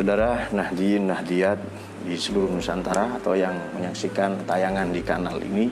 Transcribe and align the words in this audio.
saudara 0.00 0.48
Nahdiyin 0.48 1.12
Nahdiyat 1.12 1.60
di 2.08 2.16
seluruh 2.16 2.48
Nusantara 2.48 3.20
atau 3.20 3.36
yang 3.36 3.52
menyaksikan 3.76 4.48
tayangan 4.48 4.88
di 4.96 5.04
kanal 5.04 5.36
ini. 5.44 5.68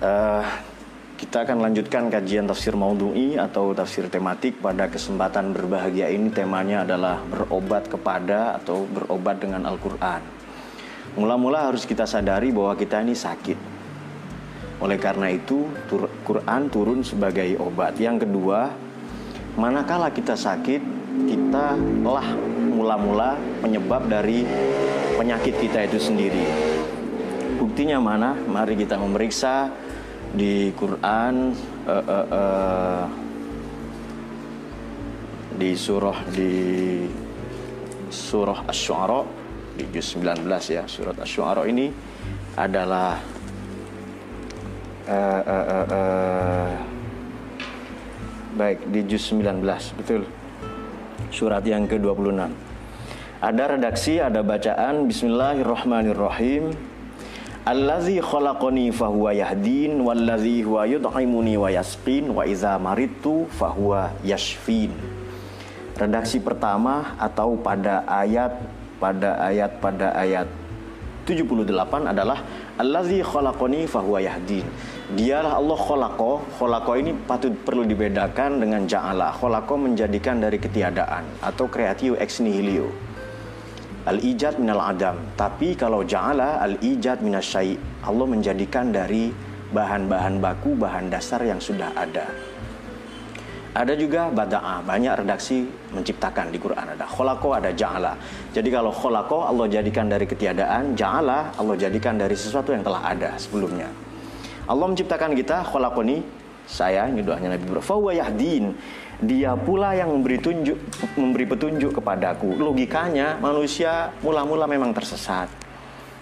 Uh, 0.00 0.40
kita 1.20 1.44
akan 1.44 1.60
lanjutkan 1.60 2.08
kajian 2.08 2.48
tafsir 2.48 2.72
maudhu'i 2.72 3.36
atau 3.36 3.76
tafsir 3.76 4.08
tematik 4.08 4.64
pada 4.64 4.88
kesempatan 4.88 5.52
berbahagia 5.52 6.08
ini 6.08 6.32
temanya 6.32 6.88
adalah 6.88 7.20
berobat 7.20 7.84
kepada 7.92 8.56
atau 8.56 8.88
berobat 8.88 9.44
dengan 9.44 9.68
Al-Qur'an. 9.68 10.24
Mula-mula 11.20 11.68
harus 11.68 11.84
kita 11.84 12.08
sadari 12.08 12.48
bahwa 12.48 12.80
kita 12.80 13.04
ini 13.04 13.12
sakit. 13.12 13.60
Oleh 14.80 14.96
karena 14.96 15.28
itu, 15.28 15.68
tur 15.84 16.08
Quran 16.24 16.72
turun 16.72 17.04
sebagai 17.04 17.60
obat. 17.60 18.00
Yang 18.00 18.24
kedua, 18.24 18.72
manakala 19.60 20.08
kita 20.08 20.32
sakit, 20.32 20.80
kita 21.28 21.76
lah 22.08 22.59
mula-mula 22.80 23.36
penyebab 23.60 24.08
dari 24.08 24.48
penyakit 25.20 25.60
kita 25.60 25.84
itu 25.84 26.00
sendiri. 26.00 26.48
Buktinya 27.60 28.00
mana? 28.00 28.32
Mari 28.32 28.72
kita 28.72 28.96
memeriksa 28.96 29.68
di 30.32 30.72
Quran 30.72 31.52
uh, 31.84 32.04
uh, 32.08 32.26
uh, 32.32 33.04
di 35.60 35.76
surah 35.76 36.18
di 36.32 36.54
surah 38.08 38.64
Asy-Syu'ara 38.64 39.20
di 39.76 39.84
juz 39.92 40.16
19 40.16 40.48
ya 40.72 40.88
surat 40.88 41.18
Asy-Syu'ara 41.20 41.68
ini 41.68 41.92
adalah 42.56 43.18
uh, 45.04 45.42
uh, 45.44 45.66
uh, 45.66 45.86
uh, 45.90 46.72
baik 48.54 48.88
di 48.88 49.00
juz 49.04 49.34
19 49.34 49.60
betul 50.00 50.22
surat 51.34 51.62
yang 51.66 51.86
ke-26 51.86 52.69
ada 53.40 53.72
redaksi 53.72 54.20
ada 54.20 54.44
bacaan 54.44 55.08
Bismillahirrahmanirrahim 55.08 56.76
Allazi 57.64 58.20
khalaqani 58.20 58.92
fahuwa 58.92 59.32
yahdin 59.32 60.04
wallazi 60.04 60.60
huwa 60.60 60.84
yud'imuni 60.84 61.56
wa 61.56 61.72
yasqin 61.72 62.28
wa 62.36 62.44
iza 62.44 62.76
maritu 62.80 63.48
fahuwa 63.52 64.12
yashfin. 64.24 64.92
Redaksi 65.96 66.40
pertama 66.40 67.16
atau 67.16 67.56
pada 67.60 68.04
ayat 68.08 68.60
pada 69.00 69.40
ayat 69.44 69.72
pada 69.80 70.12
ayat 70.20 70.48
78 71.24 72.12
adalah 72.12 72.44
Allazi 72.76 73.24
khalaqani 73.24 73.88
fahuwa 73.88 74.20
yahdin. 74.20 74.68
Dialah 75.16 75.60
Allah 75.60 75.78
khalaqo. 75.80 76.44
Khalaqo 76.60 76.92
ini 76.96 77.12
patut 77.24 77.56
perlu 77.64 77.88
dibedakan 77.88 78.60
dengan 78.60 78.84
ja'ala. 78.84 79.32
Khalaqo 79.36 79.80
menjadikan 79.80 80.40
dari 80.40 80.60
ketiadaan 80.60 81.24
atau 81.44 81.68
creatio 81.68 82.16
ex 82.20 82.40
nihilo 82.40 83.09
Al-ijad 84.08 84.56
minal 84.56 84.80
adam. 84.80 85.20
Tapi 85.36 85.76
kalau 85.76 86.00
ja'ala 86.00 86.64
al-ijad 86.64 87.20
minasyai. 87.20 87.76
Allah 88.08 88.26
menjadikan 88.28 88.88
dari 88.88 89.28
bahan-bahan 89.76 90.40
baku, 90.40 90.72
bahan 90.72 91.12
dasar 91.12 91.44
yang 91.44 91.60
sudah 91.60 91.92
ada. 91.92 92.24
Ada 93.70 93.94
juga 93.94 94.32
bada'a, 94.34 94.82
banyak 94.82 95.22
redaksi 95.22 95.62
menciptakan 95.94 96.50
di 96.50 96.58
Quran 96.58 96.98
ada 96.98 97.06
kholako, 97.06 97.54
ada 97.54 97.70
ja'ala. 97.70 98.18
Jadi 98.50 98.66
kalau 98.66 98.90
kholako 98.90 99.46
Allah 99.46 99.70
jadikan 99.70 100.10
dari 100.10 100.26
ketiadaan, 100.26 100.98
ja'ala 100.98 101.54
Allah 101.54 101.76
jadikan 101.78 102.18
dari 102.18 102.34
sesuatu 102.34 102.74
yang 102.74 102.82
telah 102.82 103.06
ada 103.06 103.38
sebelumnya. 103.38 103.86
Allah 104.66 104.86
menciptakan 104.90 105.38
kita 105.38 105.62
kholakoni, 105.70 106.18
saya 106.66 107.06
ini 107.06 107.22
doanya 107.22 107.54
Nabi 107.54 107.62
Ibrahim, 107.70 108.10
yahdin 108.18 108.64
dia 109.20 109.52
pula 109.54 109.92
yang 109.92 110.12
memberi 110.12 110.40
tunjuk 110.40 110.78
memberi 111.16 111.44
petunjuk 111.44 112.00
kepadaku. 112.00 112.56
Logikanya 112.56 113.36
manusia 113.36 114.12
mula-mula 114.24 114.64
memang 114.64 114.92
tersesat. 114.96 115.48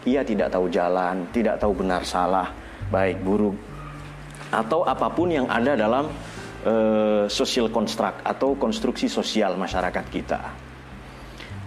Ia 0.07 0.23
tidak 0.23 0.55
tahu 0.55 0.71
jalan, 0.71 1.31
tidak 1.35 1.59
tahu 1.63 1.75
benar 1.85 2.03
salah, 2.07 2.51
baik 2.91 3.21
buruk 3.23 3.69
atau 4.49 4.85
apa 4.85 5.13
pun 5.13 5.29
yang 5.29 5.47
ada 5.49 5.77
dalam 5.77 6.09
uh, 6.65 7.25
social 7.29 7.69
construct 7.69 8.25
atau 8.25 8.57
konstruksi 8.57 9.07
sosial 9.09 9.61
masyarakat 9.61 10.05
kita. 10.09 10.41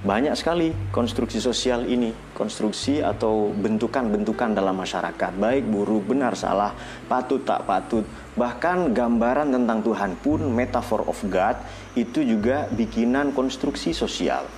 Banyak 0.01 0.33
sekali 0.33 0.73
konstruksi 0.89 1.37
sosial 1.37 1.85
ini, 1.85 2.09
konstruksi 2.33 3.05
atau 3.05 3.53
bentukan-bentukan 3.53 4.57
dalam 4.57 4.73
masyarakat, 4.73 5.37
baik 5.37 5.69
buruk, 5.69 6.09
benar, 6.09 6.33
salah, 6.33 6.73
patut, 7.05 7.45
tak 7.45 7.69
patut. 7.69 8.01
Bahkan 8.33 8.97
gambaran 8.97 9.53
tentang 9.53 9.85
Tuhan 9.85 10.17
pun, 10.17 10.41
metaphor 10.49 11.05
of 11.05 11.21
God, 11.29 11.61
itu 11.93 12.25
juga 12.25 12.65
bikinan 12.73 13.29
konstruksi 13.29 13.93
sosial. 13.93 14.49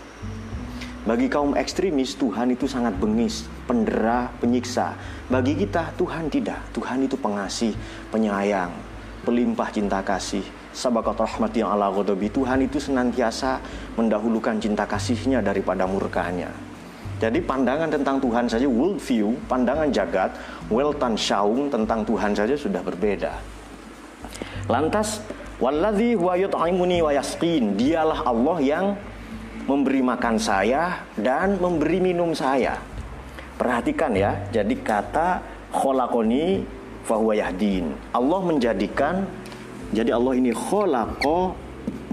Bagi 1.04 1.28
kaum 1.28 1.60
ekstremis, 1.60 2.16
Tuhan 2.16 2.56
itu 2.56 2.64
sangat 2.64 2.96
bengis, 2.96 3.44
pendera, 3.68 4.31
penyiksa. 4.40 4.96
Bagi 5.28 5.60
kita, 5.60 5.92
Tuhan 6.00 6.31
tidak. 6.31 6.72
Tuhan 6.72 7.04
itu 7.04 7.20
pengasih, 7.20 7.75
penyayang, 8.16 8.72
pelimpah 9.28 9.68
cinta 9.75 10.00
kasih, 10.00 10.62
sabakat 10.73 11.22
yang 11.53 11.69
ala 11.69 11.94
ghadabi 11.94 12.28
Tuhan 12.34 12.66
itu 12.66 12.81
senantiasa 12.81 13.61
mendahulukan 13.95 14.57
cinta 14.57 14.84
kasihnya 14.89 15.39
daripada 15.39 15.85
murkanya. 15.85 16.50
Jadi 17.22 17.39
pandangan 17.39 17.88
tentang 17.88 18.19
Tuhan 18.19 18.51
saja 18.51 18.67
world 18.67 19.00
view, 19.00 19.38
pandangan 19.47 19.88
jagat, 19.94 20.33
weltan 20.67 21.16
syaung 21.16 21.72
tentang 21.72 22.03
Tuhan 22.03 22.35
saja 22.35 22.57
sudah 22.57 22.83
berbeda. 22.83 23.31
Lantas 24.67 25.23
walladzi 25.62 26.19
huwa 26.19 26.35
yut'imuni 26.35 27.00
wa 27.00 27.16
yasqin, 27.16 27.79
dialah 27.79 28.28
Allah 28.28 28.57
yang 28.59 28.85
memberi 29.63 30.03
makan 30.03 30.35
saya 30.35 31.07
dan 31.16 31.62
memberi 31.63 32.03
minum 32.03 32.35
saya. 32.35 32.75
Perhatikan 33.56 34.12
ya, 34.17 34.44
jadi 34.51 34.75
kata 34.83 35.39
kholakoni 35.72 36.66
fahuwa 37.07 37.39
yahdin. 37.39 37.95
Allah 38.12 38.41
menjadikan 38.44 39.23
jadi 39.94 40.09
Allah 40.09 40.34
ini 40.34 40.50
kholako 40.50 41.54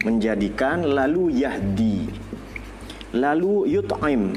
menjadikan 0.05 0.85
lalu 0.85 1.41
yahdi. 1.41 2.05
Lalu 3.17 3.73
yut'im. 3.81 4.37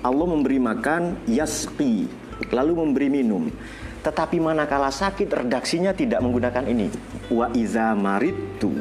Allah 0.00 0.26
memberi 0.26 0.56
makan 0.56 1.28
yasqi. 1.28 2.08
Lalu 2.48 2.72
memberi 2.72 3.08
minum. 3.12 3.52
Tetapi 4.00 4.40
manakala 4.40 4.88
sakit 4.88 5.28
redaksinya 5.28 5.92
tidak 5.92 6.24
menggunakan 6.24 6.64
ini. 6.64 6.88
Wa 7.28 7.52
iza 7.52 7.92
maritu. 7.92 8.80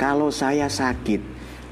Kalau 0.00 0.32
saya 0.32 0.66
sakit, 0.66 1.20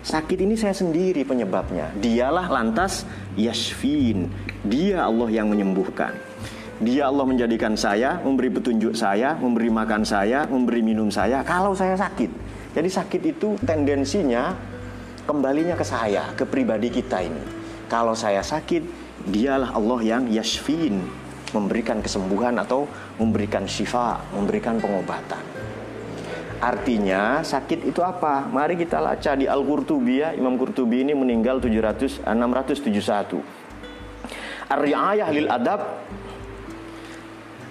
sakit 0.05 0.39
ini 0.45 0.55
saya 0.55 0.77
sendiri 0.77 1.25
penyebabnya. 1.25 1.97
Dialah 1.97 2.47
lantas 2.53 3.09
yasfin. 3.41 4.29
Dia 4.69 5.09
Allah 5.09 5.33
yang 5.33 5.49
menyembuhkan. 5.49 6.30
Dia 6.81 7.13
Allah 7.13 7.29
menjadikan 7.29 7.77
saya, 7.77 8.17
memberi 8.25 8.49
petunjuk 8.49 8.97
saya, 8.97 9.37
memberi 9.37 9.69
makan 9.69 10.01
saya, 10.01 10.49
memberi 10.49 10.81
minum 10.81 11.13
saya 11.13 11.45
kalau 11.45 11.77
saya 11.77 11.93
sakit. 11.93 12.33
Jadi 12.73 12.89
sakit 12.89 13.23
itu 13.37 13.61
tendensinya 13.61 14.57
kembalinya 15.29 15.77
ke 15.77 15.85
saya, 15.85 16.33
ke 16.33 16.49
pribadi 16.49 16.89
kita 16.89 17.21
ini. 17.21 17.45
Kalau 17.85 18.17
saya 18.17 18.41
sakit, 18.41 18.81
dialah 19.29 19.77
Allah 19.77 20.01
yang 20.01 20.25
yashfin, 20.33 21.05
memberikan 21.53 22.01
kesembuhan 22.01 22.57
atau 22.57 22.89
memberikan 23.21 23.69
syifa, 23.69 24.25
memberikan 24.33 24.81
pengobatan. 24.81 25.43
Artinya 26.61 27.45
sakit 27.45 27.89
itu 27.89 28.01
apa? 28.01 28.49
Mari 28.49 28.81
kita 28.81 29.01
baca 29.01 29.33
di 29.37 29.45
Al-Qurtubi 29.49 30.21
ya. 30.21 30.33
Imam 30.37 30.57
Qurtubi 30.61 31.05
ini 31.05 31.13
meninggal 31.17 31.61
700 31.61 32.25
671. 32.25 33.41
Ar-ri'ayah 34.71 35.29
lil 35.33 35.49
adab 35.49 35.81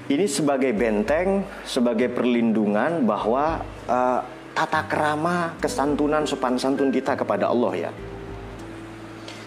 ini 0.10 0.26
sebagai 0.26 0.74
benteng, 0.74 1.46
sebagai 1.62 2.10
perlindungan 2.10 3.06
bahwa 3.06 3.62
uh, 3.86 4.26
tata 4.58 4.82
kerama, 4.90 5.54
kesantunan, 5.62 6.26
sopan 6.26 6.58
santun 6.58 6.90
kita 6.90 7.14
kepada 7.14 7.46
Allah 7.46 7.88
ya. 7.88 7.92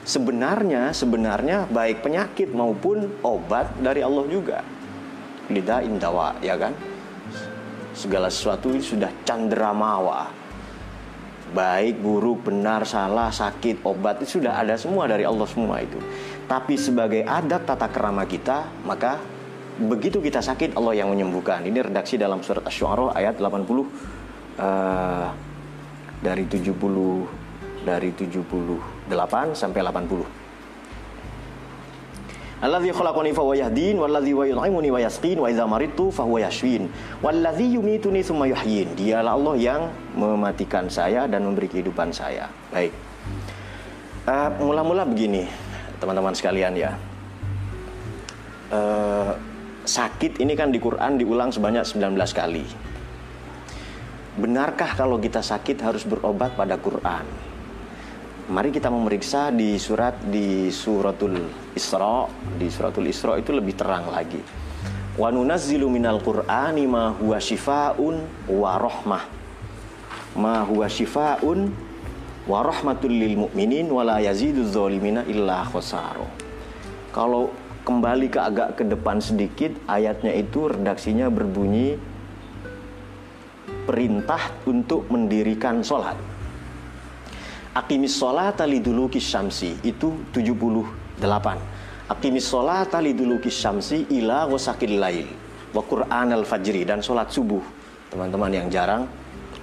Sebenarnya, 0.06 0.94
sebenarnya 0.94 1.66
baik 1.66 2.06
penyakit 2.06 2.54
maupun 2.54 3.10
obat 3.26 3.75
dari 3.82 4.06
Allah 4.06 4.25
juga. 4.31 4.62
Lidah 5.50 5.82
indawa, 5.82 6.38
ya 6.38 6.54
kan? 6.54 6.75
Segala 7.90 8.31
sesuatu 8.31 8.70
ini 8.70 8.82
sudah 8.82 9.10
candramawa. 9.26 10.31
Baik, 11.52 12.00
buruk, 12.00 12.48
benar, 12.48 12.87
salah, 12.87 13.34
sakit, 13.34 13.82
obat 13.82 14.22
itu 14.22 14.38
sudah 14.38 14.62
ada 14.62 14.78
semua 14.78 15.10
dari 15.10 15.26
Allah 15.26 15.44
semua 15.44 15.82
itu. 15.82 15.98
Tapi 16.46 16.78
sebagai 16.78 17.26
adat 17.26 17.66
tata 17.66 17.90
kerama 17.92 18.25
kita, 18.25 18.64
maka 18.88 19.20
begitu 19.78 20.20
kita 20.20 20.44
sakit 20.44 20.76
Allah 20.76 20.98
yang 20.98 21.08
menyembuhkan. 21.08 21.64
Ini 21.64 21.88
redaksi 21.88 22.20
dalam 22.20 22.44
surat 22.44 22.66
Asy-Syu'ara 22.66 23.16
ayat 23.16 23.40
80 23.40 23.46
uh, 23.46 23.86
eh, 24.60 25.26
dari 26.20 26.44
70 26.44 26.76
dari 27.82 28.10
78 28.14 29.56
sampai 29.56 29.80
80. 29.80 30.42
Alladzi 32.62 32.94
khalaqani 32.94 33.34
fa 33.34 33.42
huwa 33.42 33.58
yahdin 33.58 33.98
walladzi 33.98 34.38
wa 34.38 34.46
yut'imuni 34.46 34.94
wa 34.94 35.02
yasqin 35.02 35.34
wa 35.34 35.50
idza 35.50 35.66
maridtu 35.66 36.14
fa 36.14 36.22
huwa 36.22 36.46
yashfin 36.46 36.86
walladzi 37.18 37.75
yumituni 37.75 38.22
tsumma 38.22 38.46
yuhyin. 38.46 38.94
Dialah 38.94 39.34
Allah 39.34 39.54
yang 39.58 39.82
mematikan 40.14 40.86
saya 40.86 41.26
dan 41.26 41.42
memberi 41.42 41.66
kehidupan 41.66 42.14
saya. 42.14 42.46
Baik. 42.70 42.94
Uh, 44.22 44.54
mula-mula 44.62 45.02
begini, 45.02 45.50
teman-teman 45.98 46.30
sekalian 46.38 46.78
ya. 46.78 46.94
Uh, 48.70 49.34
sakit 49.82 50.38
ini 50.38 50.55
kan 50.55 50.70
di 50.70 50.79
Quran 50.79 51.19
diulang 51.19 51.50
sebanyak 51.50 51.82
19 51.82 52.14
kali. 52.34 52.64
Benarkah 54.32 54.96
kalau 54.96 55.20
kita 55.20 55.44
sakit 55.44 55.76
harus 55.84 56.08
berobat 56.08 56.56
pada 56.56 56.81
Quran? 56.81 57.26
Mari 58.49 58.75
kita 58.75 58.90
memeriksa 58.90 59.55
di 59.55 59.79
surat 59.79 60.19
di 60.19 60.73
suratul 60.73 61.37
Isra, 61.79 62.26
di 62.58 62.67
suratul 62.67 63.06
Isra 63.06 63.38
itu 63.38 63.55
lebih 63.55 63.76
terang 63.79 64.11
lagi. 64.11 64.40
Wa 65.14 65.29
nunazzilu 65.29 65.87
minal 65.93 66.19
Qur'ani 66.25 66.88
ma 66.88 67.12
huwa 67.12 67.37
shifaa'un 67.37 68.49
wa 68.49 68.73
rahmah. 68.81 69.23
Ma 70.40 70.64
huwa 70.64 70.88
shifaa'un 70.88 71.70
wa 72.49 72.58
rahmatul 72.64 73.14
lil 73.14 73.46
mu'minin 73.46 73.87
wa 73.93 74.02
la 74.02 74.19
yazidu 74.19 74.64
dzalimina 74.67 75.23
illa 75.28 75.62
khosaro. 75.69 76.26
Kalau 77.12 77.52
kembali 77.82 78.31
ke 78.31 78.38
agak 78.38 78.69
ke 78.79 78.84
depan 78.87 79.19
sedikit. 79.19 79.75
Ayatnya 79.90 80.32
itu 80.34 80.70
redaksinya 80.70 81.29
berbunyi 81.29 81.99
perintah 83.84 84.55
untuk 84.67 85.11
mendirikan 85.11 85.82
sholat. 85.82 86.14
Akimis 87.73 88.14
sholat 88.14 88.61
dulu 88.61 89.08
kisyamsi 89.08 89.81
itu 89.81 90.29
78 90.37 91.25
Akimis 92.12 92.44
sholat 92.44 92.93
dulu 92.93 93.40
kisyamsi 93.40 94.12
ila 94.20 94.44
wasakil 94.44 95.00
lail 95.00 95.25
Wa 95.73 95.81
Qur'an 95.81 96.37
al-fajri 96.37 96.85
dan 96.85 97.00
sholat 97.00 97.32
subuh. 97.32 97.64
Teman-teman 98.12 98.52
yang 98.52 98.69
jarang 98.69 99.08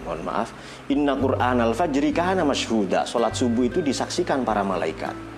Mohon 0.01 0.25
maaf. 0.25 0.49
Inna 0.89 1.13
Qur'an 1.13 1.61
al-fajri 1.61 2.09
kahana 2.09 2.41
masyhuda 2.41 3.05
Sholat 3.05 3.37
subuh 3.37 3.69
itu 3.69 3.85
disaksikan 3.85 4.41
para 4.41 4.65
malaikat 4.65 5.28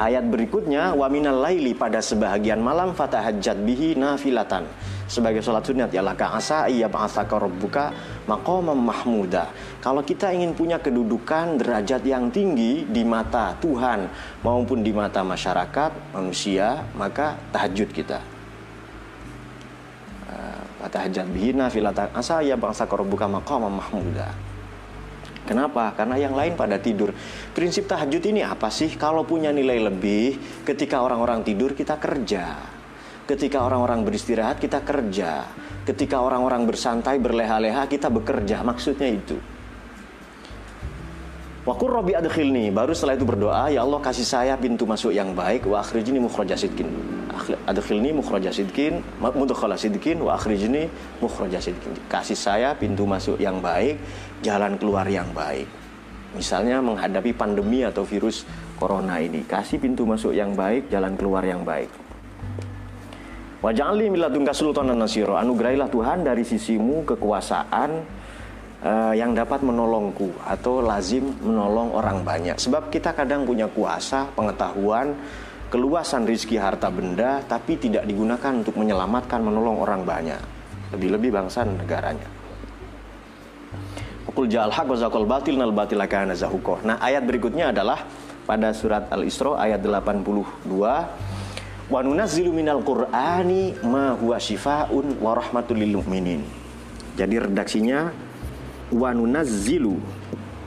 Ayat 0.00 0.24
berikutnya 0.32 0.96
waminal 0.96 1.44
laili 1.44 1.76
pada 1.76 2.00
sebahagian 2.00 2.56
malam 2.64 2.96
fatahajjat 2.96 3.60
bihi 3.60 4.00
nafilatan 4.00 4.64
sebagai 5.04 5.44
sholat 5.44 5.60
sunat 5.60 5.92
ya 5.92 6.00
laka 6.00 6.40
asa 6.40 6.72
iya 6.72 6.88
ba'athaka 6.88 7.36
rabbuka 7.36 7.92
maqamam 8.24 8.80
mahmuda. 8.80 9.52
Kalau 9.84 10.00
kita 10.00 10.32
ingin 10.32 10.56
punya 10.56 10.80
kedudukan 10.80 11.60
derajat 11.60 12.00
yang 12.08 12.32
tinggi 12.32 12.88
di 12.88 13.04
mata 13.04 13.52
Tuhan 13.60 14.08
maupun 14.40 14.80
di 14.80 14.88
mata 14.96 15.20
masyarakat 15.20 16.16
manusia, 16.16 16.80
maka 16.96 17.36
tahajud 17.52 17.92
kita. 17.92 18.24
Eh, 20.32 20.62
fatahajjat 20.80 21.28
bihi 21.28 21.52
nafilatan 21.52 22.08
asa 22.16 22.40
iya 22.40 22.56
ba'athaka 22.56 23.04
rabbuka 23.04 23.28
maqamam 23.28 23.76
mahmuda. 23.76 24.49
Kenapa? 25.46 25.96
Karena 25.96 26.20
yang 26.20 26.36
lain 26.36 26.54
pada 26.54 26.76
tidur. 26.76 27.10
Prinsip 27.56 27.88
tahajud 27.88 28.22
ini 28.26 28.44
apa 28.44 28.68
sih? 28.68 28.94
Kalau 28.94 29.24
punya 29.24 29.50
nilai 29.50 29.80
lebih, 29.80 30.62
ketika 30.62 31.00
orang-orang 31.00 31.42
tidur 31.42 31.72
kita 31.74 31.96
kerja. 31.96 32.60
Ketika 33.24 33.62
orang-orang 33.62 34.02
beristirahat 34.02 34.58
kita 34.58 34.82
kerja. 34.82 35.46
Ketika 35.86 36.20
orang-orang 36.20 36.66
bersantai 36.68 37.18
berleha-leha 37.18 37.86
kita 37.88 38.12
bekerja. 38.12 38.62
Maksudnya 38.62 39.08
itu. 39.10 39.38
Wakur 41.60 41.92
Robi 41.92 42.16
adkhilni 42.16 42.72
baru 42.72 42.96
setelah 42.96 43.20
itu 43.20 43.26
berdoa 43.28 43.68
ya 43.68 43.84
Allah 43.84 44.00
kasih 44.00 44.24
saya 44.24 44.56
pintu 44.56 44.88
masuk 44.88 45.12
yang 45.12 45.36
baik 45.36 45.68
wa 45.68 45.84
akhrijni 45.84 46.16
mukhraja 46.16 46.56
sidkin 46.56 46.88
adkhilni 47.68 48.16
mukhraja 48.16 48.48
sidkin 48.48 49.04
mudkhala 49.20 49.76
sidkin 49.76 50.24
wa 50.24 50.40
akhrijni 50.40 50.88
mukhraja 51.20 51.60
sidkin 51.60 51.92
kasih 52.08 52.32
saya 52.32 52.72
pintu 52.72 53.04
masuk 53.04 53.36
yang 53.36 53.60
baik 53.60 54.00
jalan 54.40 54.76
keluar 54.80 55.06
yang 55.08 55.28
baik 55.32 55.68
misalnya 56.36 56.78
menghadapi 56.80 57.34
pandemi 57.34 57.84
atau 57.84 58.06
virus 58.06 58.44
corona 58.78 59.18
ini 59.20 59.44
kasih 59.44 59.80
pintu 59.80 60.06
masuk 60.06 60.32
yang 60.32 60.56
baik 60.56 60.88
jalan 60.88 61.16
keluar 61.18 61.44
yang 61.44 61.62
baik 61.62 61.90
Wajahli 63.60 64.08
miladungka 64.08 64.56
sultanan 64.56 64.96
nasiro 64.96 65.36
Anugerailah 65.36 65.92
Tuhan 65.92 66.24
dari 66.24 66.48
sisimu 66.48 67.04
kekuasaan 67.04 67.90
uh, 68.80 69.12
yang 69.12 69.36
dapat 69.36 69.60
menolongku 69.60 70.32
atau 70.44 70.80
lazim 70.80 71.28
menolong 71.44 71.92
orang 71.92 72.24
banyak. 72.24 72.56
Sebab 72.56 72.88
kita 72.88 73.12
kadang 73.12 73.44
punya 73.44 73.68
kuasa, 73.68 74.32
pengetahuan, 74.32 75.12
keluasan 75.68 76.24
rizki 76.24 76.56
harta 76.56 76.88
benda, 76.88 77.44
tapi 77.44 77.76
tidak 77.76 78.08
digunakan 78.08 78.52
untuk 78.64 78.80
menyelamatkan, 78.80 79.44
menolong 79.44 79.76
orang 79.84 80.02
banyak. 80.08 80.40
Lebih-lebih 80.96 81.30
bangsa 81.30 81.62
negaranya. 81.62 82.28
Qul 84.40 84.48
ja'al 84.48 84.72
haq 84.72 84.88
wa 84.88 84.96
batil 85.28 85.60
nal 85.60 85.68
batil 85.68 86.00
kana 86.08 86.32
zahuqah. 86.32 86.80
Nah, 86.80 86.96
ayat 86.96 87.28
berikutnya 87.28 87.76
adalah 87.76 88.08
pada 88.48 88.72
surat 88.72 89.04
Al-Isra 89.12 89.60
ayat 89.60 89.84
82 89.84 90.64
wa 91.92 92.00
nunazzilu 92.00 92.48
minal 92.48 92.80
qur'ani 92.80 93.76
ma 93.84 94.16
huwa 94.16 94.40
syifaa'un 94.40 95.20
wa 95.20 95.36
rahmatul 95.36 95.76
lil 95.76 96.00
mu'minin. 96.00 96.40
Jadi 97.20 97.36
redaksinya 97.36 98.16
wa 98.88 99.12
nunazzilu 99.12 100.00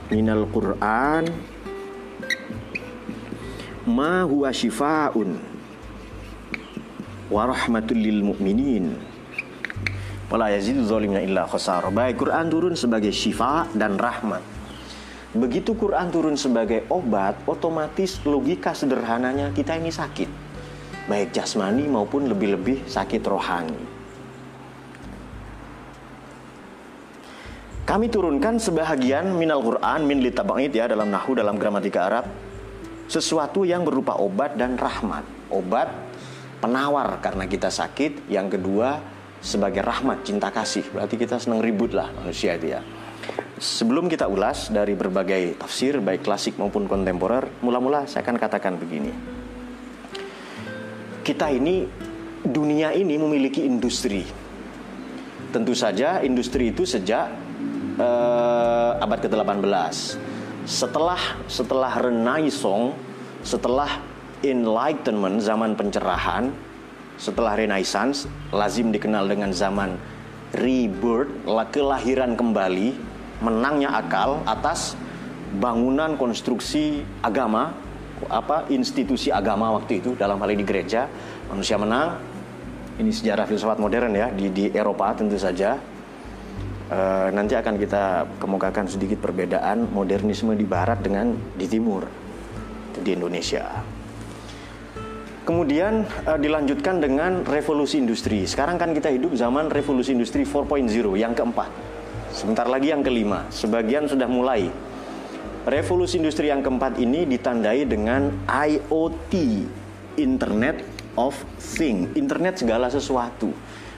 minal 0.06 0.46
Qur'an 0.54 1.26
ma 3.90 4.22
huwa 4.22 4.54
shifaa'un 4.54 5.34
wa 7.26 7.42
rahmatul 7.50 7.98
lil 7.98 8.22
mu'minin 8.22 9.13
wala 10.28 10.52
yazidu 10.52 10.84
zalimina 10.84 11.20
illa 11.20 11.44
khasara. 11.44 11.92
Baik 11.92 12.24
Quran 12.24 12.46
turun 12.48 12.74
sebagai 12.76 13.12
syifa 13.12 13.68
dan 13.76 14.00
rahmat. 14.00 14.40
Begitu 15.34 15.74
Quran 15.74 16.14
turun 16.14 16.38
sebagai 16.38 16.86
obat, 16.86 17.34
otomatis 17.50 18.22
logika 18.22 18.70
sederhananya 18.70 19.50
kita 19.50 19.74
ini 19.74 19.90
sakit. 19.90 20.30
Baik 21.10 21.34
jasmani 21.34 21.90
maupun 21.90 22.30
lebih-lebih 22.30 22.86
sakit 22.86 23.22
rohani. 23.26 23.82
Kami 27.84 28.08
turunkan 28.08 28.56
sebahagian 28.56 29.28
minal 29.36 29.60
Quran 29.60 30.08
min 30.08 30.24
litabangit 30.24 30.72
ya 30.72 30.88
dalam 30.88 31.12
nahu 31.12 31.36
dalam 31.36 31.60
gramatika 31.60 32.08
Arab 32.08 32.24
sesuatu 33.04 33.68
yang 33.68 33.84
berupa 33.84 34.16
obat 34.16 34.56
dan 34.56 34.80
rahmat. 34.80 35.26
Obat 35.52 35.92
penawar 36.64 37.20
karena 37.20 37.44
kita 37.44 37.68
sakit, 37.68 38.32
yang 38.32 38.48
kedua 38.48 39.13
sebagai 39.44 39.84
rahmat 39.84 40.24
cinta 40.24 40.48
kasih. 40.48 40.88
Berarti 40.88 41.20
kita 41.20 41.36
senang 41.36 41.60
ribut 41.60 41.92
lah 41.92 42.08
manusia 42.16 42.56
itu 42.56 42.72
ya. 42.72 42.80
Sebelum 43.60 44.08
kita 44.08 44.26
ulas 44.26 44.72
dari 44.72 44.96
berbagai 44.96 45.60
tafsir 45.60 46.00
baik 46.00 46.24
klasik 46.24 46.56
maupun 46.56 46.88
kontemporer, 46.88 47.60
mula-mula 47.60 48.08
saya 48.08 48.24
akan 48.24 48.36
katakan 48.40 48.74
begini. 48.80 49.12
Kita 51.24 51.52
ini 51.52 51.84
dunia 52.44 52.92
ini 52.96 53.14
memiliki 53.20 53.64
industri. 53.64 54.24
Tentu 55.52 55.72
saja 55.72 56.20
industri 56.20 56.74
itu 56.74 56.82
sejak 56.82 57.30
uh, 58.00 58.98
abad 58.98 59.18
ke-18. 59.22 59.94
Setelah 60.64 61.20
setelah 61.46 61.92
Renaissance, 62.00 62.96
setelah 63.44 64.02
Enlightenment, 64.44 65.40
zaman 65.40 65.72
pencerahan, 65.72 66.52
setelah 67.16 67.54
Renaissance, 67.54 68.26
lazim 68.50 68.90
dikenal 68.90 69.30
dengan 69.30 69.54
zaman 69.54 69.96
rebirth, 70.54 71.30
kelahiran 71.70 72.38
kembali, 72.38 72.94
menangnya 73.42 73.94
akal 73.94 74.42
atas 74.46 74.94
bangunan 75.58 76.14
konstruksi 76.18 77.02
agama, 77.22 77.74
apa 78.30 78.66
institusi 78.70 79.30
agama 79.34 79.74
waktu 79.74 80.02
itu 80.02 80.14
dalam 80.14 80.38
hal 80.38 80.50
ini 80.50 80.62
gereja, 80.66 81.10
manusia 81.50 81.78
menang. 81.78 82.18
Ini 82.94 83.10
sejarah 83.10 83.50
filsafat 83.50 83.82
modern 83.82 84.14
ya 84.14 84.30
di 84.30 84.54
di 84.54 84.64
Eropa 84.70 85.10
tentu 85.18 85.34
saja 85.34 85.78
Uh, 86.84 87.32
nanti 87.32 87.56
akan 87.56 87.80
kita 87.80 88.28
kemukakan 88.36 88.84
sedikit 88.84 89.16
perbedaan 89.16 89.88
modernisme 89.88 90.52
di 90.52 90.68
barat 90.68 91.00
dengan 91.00 91.32
di 91.56 91.64
timur 91.64 92.04
di 93.00 93.16
Indonesia. 93.16 93.80
Kemudian 95.44 96.08
uh, 96.24 96.40
dilanjutkan 96.40 97.04
dengan 97.04 97.44
revolusi 97.44 98.00
industri. 98.00 98.48
Sekarang 98.48 98.80
kan 98.80 98.96
kita 98.96 99.12
hidup 99.12 99.36
zaman 99.36 99.68
revolusi 99.68 100.16
industri 100.16 100.48
4.0 100.48 100.88
yang 101.20 101.36
keempat. 101.36 101.68
Sebentar 102.32 102.64
lagi 102.64 102.88
yang 102.88 103.04
kelima. 103.04 103.44
Sebagian 103.52 104.08
sudah 104.08 104.24
mulai. 104.24 104.72
Revolusi 105.68 106.16
industri 106.16 106.48
yang 106.48 106.64
keempat 106.64 106.96
ini 106.96 107.28
ditandai 107.28 107.84
dengan 107.84 108.32
IoT, 108.48 109.32
Internet 110.16 110.80
of 111.20 111.36
Thing, 111.60 112.16
Internet 112.16 112.64
segala 112.64 112.88
sesuatu 112.88 113.52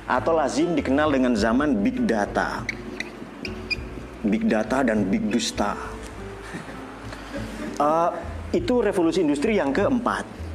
atau 0.06 0.32
lazim 0.34 0.74
dikenal 0.74 1.14
dengan 1.14 1.34
zaman 1.38 1.78
big 1.82 2.06
data. 2.06 2.62
Big 4.26 4.50
data 4.50 4.82
dan 4.82 5.06
big 5.06 5.30
dusta. 5.30 5.78
Uh, 7.78 8.10
itu 8.50 8.82
revolusi 8.82 9.22
industri 9.22 9.58
yang 9.58 9.70
keempat. 9.70 10.45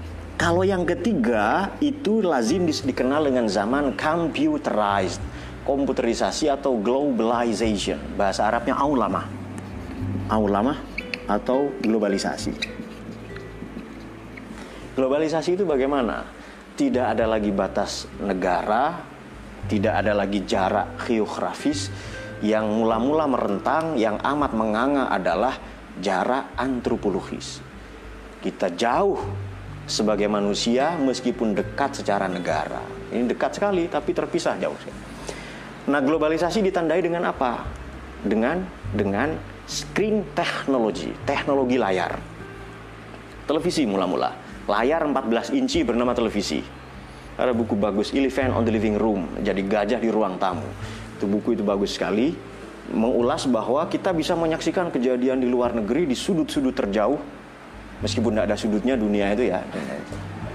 Kalau 0.41 0.65
yang 0.65 0.89
ketiga 0.89 1.69
itu 1.85 2.25
lazim 2.25 2.65
dikenal 2.65 3.29
dengan 3.29 3.45
zaman 3.45 3.93
computerized, 3.93 5.21
komputerisasi 5.61 6.49
atau 6.49 6.81
globalization. 6.81 8.01
Bahasa 8.17 8.49
Arabnya 8.49 8.73
aulama. 8.73 9.29
Aulama 10.33 10.81
atau 11.29 11.69
globalisasi. 11.85 12.57
Globalisasi 14.97 15.61
itu 15.61 15.61
bagaimana? 15.61 16.25
Tidak 16.73 17.05
ada 17.05 17.29
lagi 17.29 17.53
batas 17.53 18.09
negara, 18.17 18.97
tidak 19.69 19.93
ada 19.93 20.17
lagi 20.17 20.41
jarak 20.41 21.05
geografis 21.05 21.93
yang 22.41 22.65
mula-mula 22.65 23.29
merentang, 23.29 23.93
yang 23.93 24.17
amat 24.17 24.57
menganga 24.57 25.05
adalah 25.05 25.53
jarak 26.01 26.49
antropologis. 26.57 27.61
Kita 28.41 28.73
jauh 28.73 29.50
sebagai 29.89 30.29
manusia 30.29 30.95
meskipun 30.97 31.57
dekat 31.57 32.03
secara 32.03 32.29
negara. 32.29 32.81
Ini 33.11 33.27
dekat 33.27 33.57
sekali 33.57 33.87
tapi 33.91 34.11
terpisah 34.15 34.55
jauh. 34.61 34.77
Nah, 35.89 35.99
globalisasi 35.99 36.61
ditandai 36.61 37.01
dengan 37.01 37.25
apa? 37.25 37.65
Dengan 38.21 38.61
dengan 38.93 39.33
screen 39.65 40.35
technology, 40.37 41.09
teknologi 41.25 41.79
layar. 41.81 42.19
Televisi 43.49 43.83
mula-mula. 43.89 44.29
Layar 44.69 45.03
14 45.03 45.57
inci 45.57 45.81
bernama 45.81 46.13
televisi. 46.13 46.61
Ada 47.39 47.57
buku 47.57 47.73
bagus, 47.73 48.13
Elephant 48.13 48.53
on 48.53 48.63
the 48.67 48.69
Living 48.69 48.99
Room, 48.99 49.25
jadi 49.41 49.63
gajah 49.65 49.97
di 49.97 50.13
ruang 50.13 50.37
tamu. 50.37 50.67
Itu 51.17 51.25
buku 51.25 51.57
itu 51.57 51.63
bagus 51.65 51.97
sekali, 51.97 52.37
mengulas 52.93 53.49
bahwa 53.49 53.87
kita 53.89 54.13
bisa 54.13 54.37
menyaksikan 54.37 54.93
kejadian 54.93 55.41
di 55.41 55.47
luar 55.49 55.73
negeri 55.73 56.05
di 56.05 56.13
sudut-sudut 56.13 56.75
terjauh, 56.75 57.17
meskipun 58.01 58.35
tidak 58.35 58.45
ada 58.51 58.57
sudutnya 58.57 58.93
dunia 58.97 59.31
itu 59.33 59.49
ya. 59.49 59.61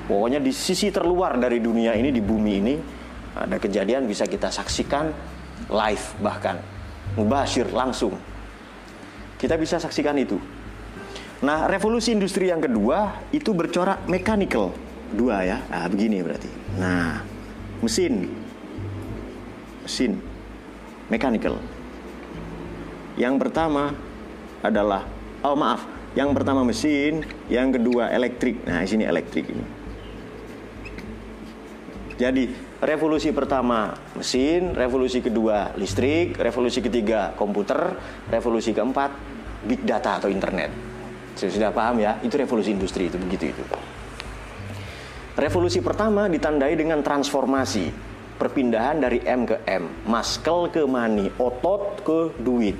Pokoknya 0.06 0.38
di 0.38 0.54
sisi 0.54 0.94
terluar 0.94 1.34
dari 1.34 1.58
dunia 1.58 1.94
ini, 1.98 2.14
di 2.14 2.22
bumi 2.22 2.52
ini, 2.62 2.74
ada 3.34 3.58
kejadian 3.58 4.06
bisa 4.06 4.22
kita 4.26 4.54
saksikan 4.54 5.10
live 5.66 6.06
bahkan, 6.22 6.62
mubashir 7.18 7.66
langsung. 7.74 8.14
Kita 9.36 9.58
bisa 9.58 9.82
saksikan 9.82 10.14
itu. 10.16 10.38
Nah, 11.42 11.68
revolusi 11.68 12.14
industri 12.14 12.48
yang 12.48 12.62
kedua 12.62 13.28
itu 13.34 13.52
bercorak 13.52 14.06
mechanical. 14.08 14.72
Dua 15.12 15.42
ya, 15.44 15.58
nah, 15.68 15.86
begini 15.90 16.22
berarti. 16.22 16.50
Nah, 16.78 17.20
mesin, 17.82 18.30
mesin, 19.84 20.22
mechanical. 21.12 21.60
Yang 23.20 23.34
pertama 23.42 23.92
adalah, 24.64 25.04
oh 25.44 25.56
maaf, 25.58 25.84
yang 26.16 26.32
pertama 26.32 26.64
mesin, 26.64 27.22
yang 27.52 27.68
kedua 27.68 28.08
elektrik. 28.08 28.64
Nah, 28.64 28.80
di 28.80 28.88
sini 28.88 29.04
elektrik 29.04 29.46
ini. 29.52 29.66
Jadi, 32.16 32.48
revolusi 32.80 33.28
pertama 33.36 33.92
mesin, 34.16 34.72
revolusi 34.72 35.20
kedua 35.20 35.76
listrik, 35.76 36.40
revolusi 36.40 36.80
ketiga 36.80 37.36
komputer, 37.36 37.92
revolusi 38.32 38.72
keempat 38.72 39.12
big 39.68 39.84
data 39.84 40.16
atau 40.16 40.32
internet. 40.32 40.72
Saya 41.36 41.52
sudah 41.52 41.70
paham 41.76 42.00
ya, 42.00 42.16
itu 42.24 42.32
revolusi 42.40 42.72
industri 42.72 43.12
itu 43.12 43.20
begitu 43.20 43.52
itu. 43.52 43.64
Revolusi 45.36 45.84
pertama 45.84 46.32
ditandai 46.32 46.72
dengan 46.80 47.04
transformasi, 47.04 47.92
perpindahan 48.40 48.96
dari 48.96 49.20
M 49.20 49.44
ke 49.44 49.60
M, 49.68 50.08
muscle 50.08 50.72
ke 50.72 50.80
money, 50.88 51.28
otot 51.36 52.00
ke 52.00 52.32
duit. 52.40 52.76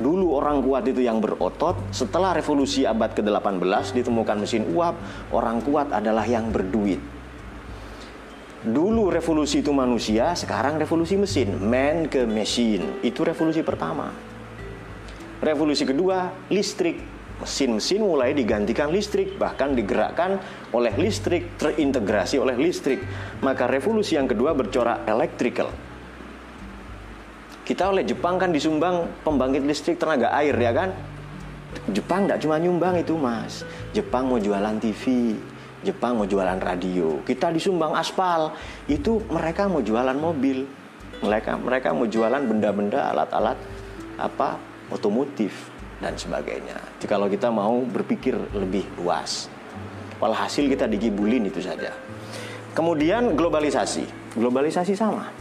Dulu 0.00 0.32
orang 0.32 0.64
kuat 0.64 0.88
itu 0.88 1.04
yang 1.04 1.20
berotot, 1.20 1.76
setelah 1.92 2.32
revolusi 2.32 2.88
abad 2.88 3.12
ke-18 3.12 3.92
ditemukan 3.92 4.36
mesin 4.40 4.64
uap, 4.72 4.96
orang 5.28 5.60
kuat 5.60 5.92
adalah 5.92 6.24
yang 6.24 6.48
berduit. 6.48 6.96
Dulu 8.64 9.12
revolusi 9.12 9.60
itu 9.60 9.76
manusia, 9.76 10.32
sekarang 10.32 10.80
revolusi 10.80 11.20
mesin, 11.20 11.60
man 11.60 12.08
ke 12.08 12.24
machine. 12.24 13.04
Itu 13.04 13.28
revolusi 13.28 13.60
pertama. 13.60 14.08
Revolusi 15.44 15.84
kedua, 15.84 16.32
listrik 16.48 17.20
mesin-mesin 17.40 18.04
mulai 18.04 18.36
digantikan 18.36 18.92
listrik, 18.92 19.40
bahkan 19.40 19.72
digerakkan 19.72 20.36
oleh 20.76 20.92
listrik, 21.00 21.56
terintegrasi 21.56 22.36
oleh 22.36 22.56
listrik. 22.60 23.00
Maka 23.40 23.64
revolusi 23.64 24.20
yang 24.20 24.28
kedua 24.28 24.52
bercorak 24.52 25.08
electrical. 25.08 25.72
Kita 27.70 27.86
oleh 27.86 28.02
Jepang 28.02 28.34
kan 28.34 28.50
disumbang 28.50 29.22
pembangkit 29.22 29.62
listrik 29.62 29.94
tenaga 29.94 30.34
air 30.34 30.58
ya 30.58 30.74
kan? 30.74 30.90
Jepang 31.94 32.26
tidak 32.26 32.42
cuma 32.42 32.58
nyumbang 32.58 32.98
itu 32.98 33.14
mas. 33.14 33.62
Jepang 33.94 34.26
mau 34.26 34.42
jualan 34.42 34.74
TV, 34.82 35.38
Jepang 35.86 36.18
mau 36.18 36.26
jualan 36.26 36.58
radio. 36.58 37.22
Kita 37.22 37.54
disumbang 37.54 37.94
aspal, 37.94 38.58
itu 38.90 39.22
mereka 39.30 39.70
mau 39.70 39.78
jualan 39.86 40.18
mobil. 40.18 40.66
Mereka 41.22 41.62
mereka 41.62 41.94
mau 41.94 42.10
jualan 42.10 42.42
benda-benda 42.42 43.06
alat-alat 43.14 43.54
apa 44.18 44.58
otomotif 44.90 45.70
dan 46.02 46.18
sebagainya. 46.18 46.74
Jadi 46.98 47.06
kalau 47.06 47.30
kita 47.30 47.54
mau 47.54 47.86
berpikir 47.86 48.34
lebih 48.50 48.82
luas. 48.98 49.46
Walhasil 50.18 50.66
kita 50.66 50.90
digibulin 50.90 51.46
itu 51.46 51.62
saja. 51.62 51.94
Kemudian 52.74 53.38
globalisasi. 53.38 54.34
Globalisasi 54.34 54.98
sama. 54.98 55.39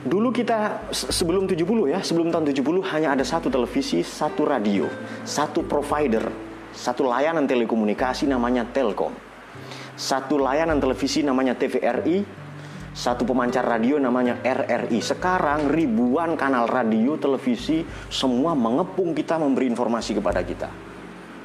Dulu 0.00 0.32
kita 0.32 0.88
sebelum 0.88 1.44
70 1.44 1.92
ya, 1.92 2.00
sebelum 2.00 2.32
tahun 2.32 2.48
70 2.48 2.80
hanya 2.88 3.12
ada 3.12 3.20
satu 3.20 3.52
televisi, 3.52 4.00
satu 4.00 4.48
radio, 4.48 4.88
satu 5.28 5.60
provider, 5.60 6.24
satu 6.72 7.04
layanan 7.04 7.44
telekomunikasi 7.44 8.24
namanya 8.24 8.64
Telkom. 8.64 9.12
Satu 10.00 10.40
layanan 10.40 10.80
televisi 10.80 11.20
namanya 11.20 11.52
TVRI, 11.52 12.24
satu 12.96 13.28
pemancar 13.28 13.68
radio 13.68 14.00
namanya 14.00 14.40
RRI. 14.40 15.04
Sekarang 15.04 15.68
ribuan 15.68 16.32
kanal 16.32 16.64
radio, 16.64 17.20
televisi, 17.20 17.84
semua 18.08 18.56
mengepung 18.56 19.12
kita 19.12 19.36
memberi 19.36 19.68
informasi 19.68 20.16
kepada 20.16 20.40
kita. 20.40 20.72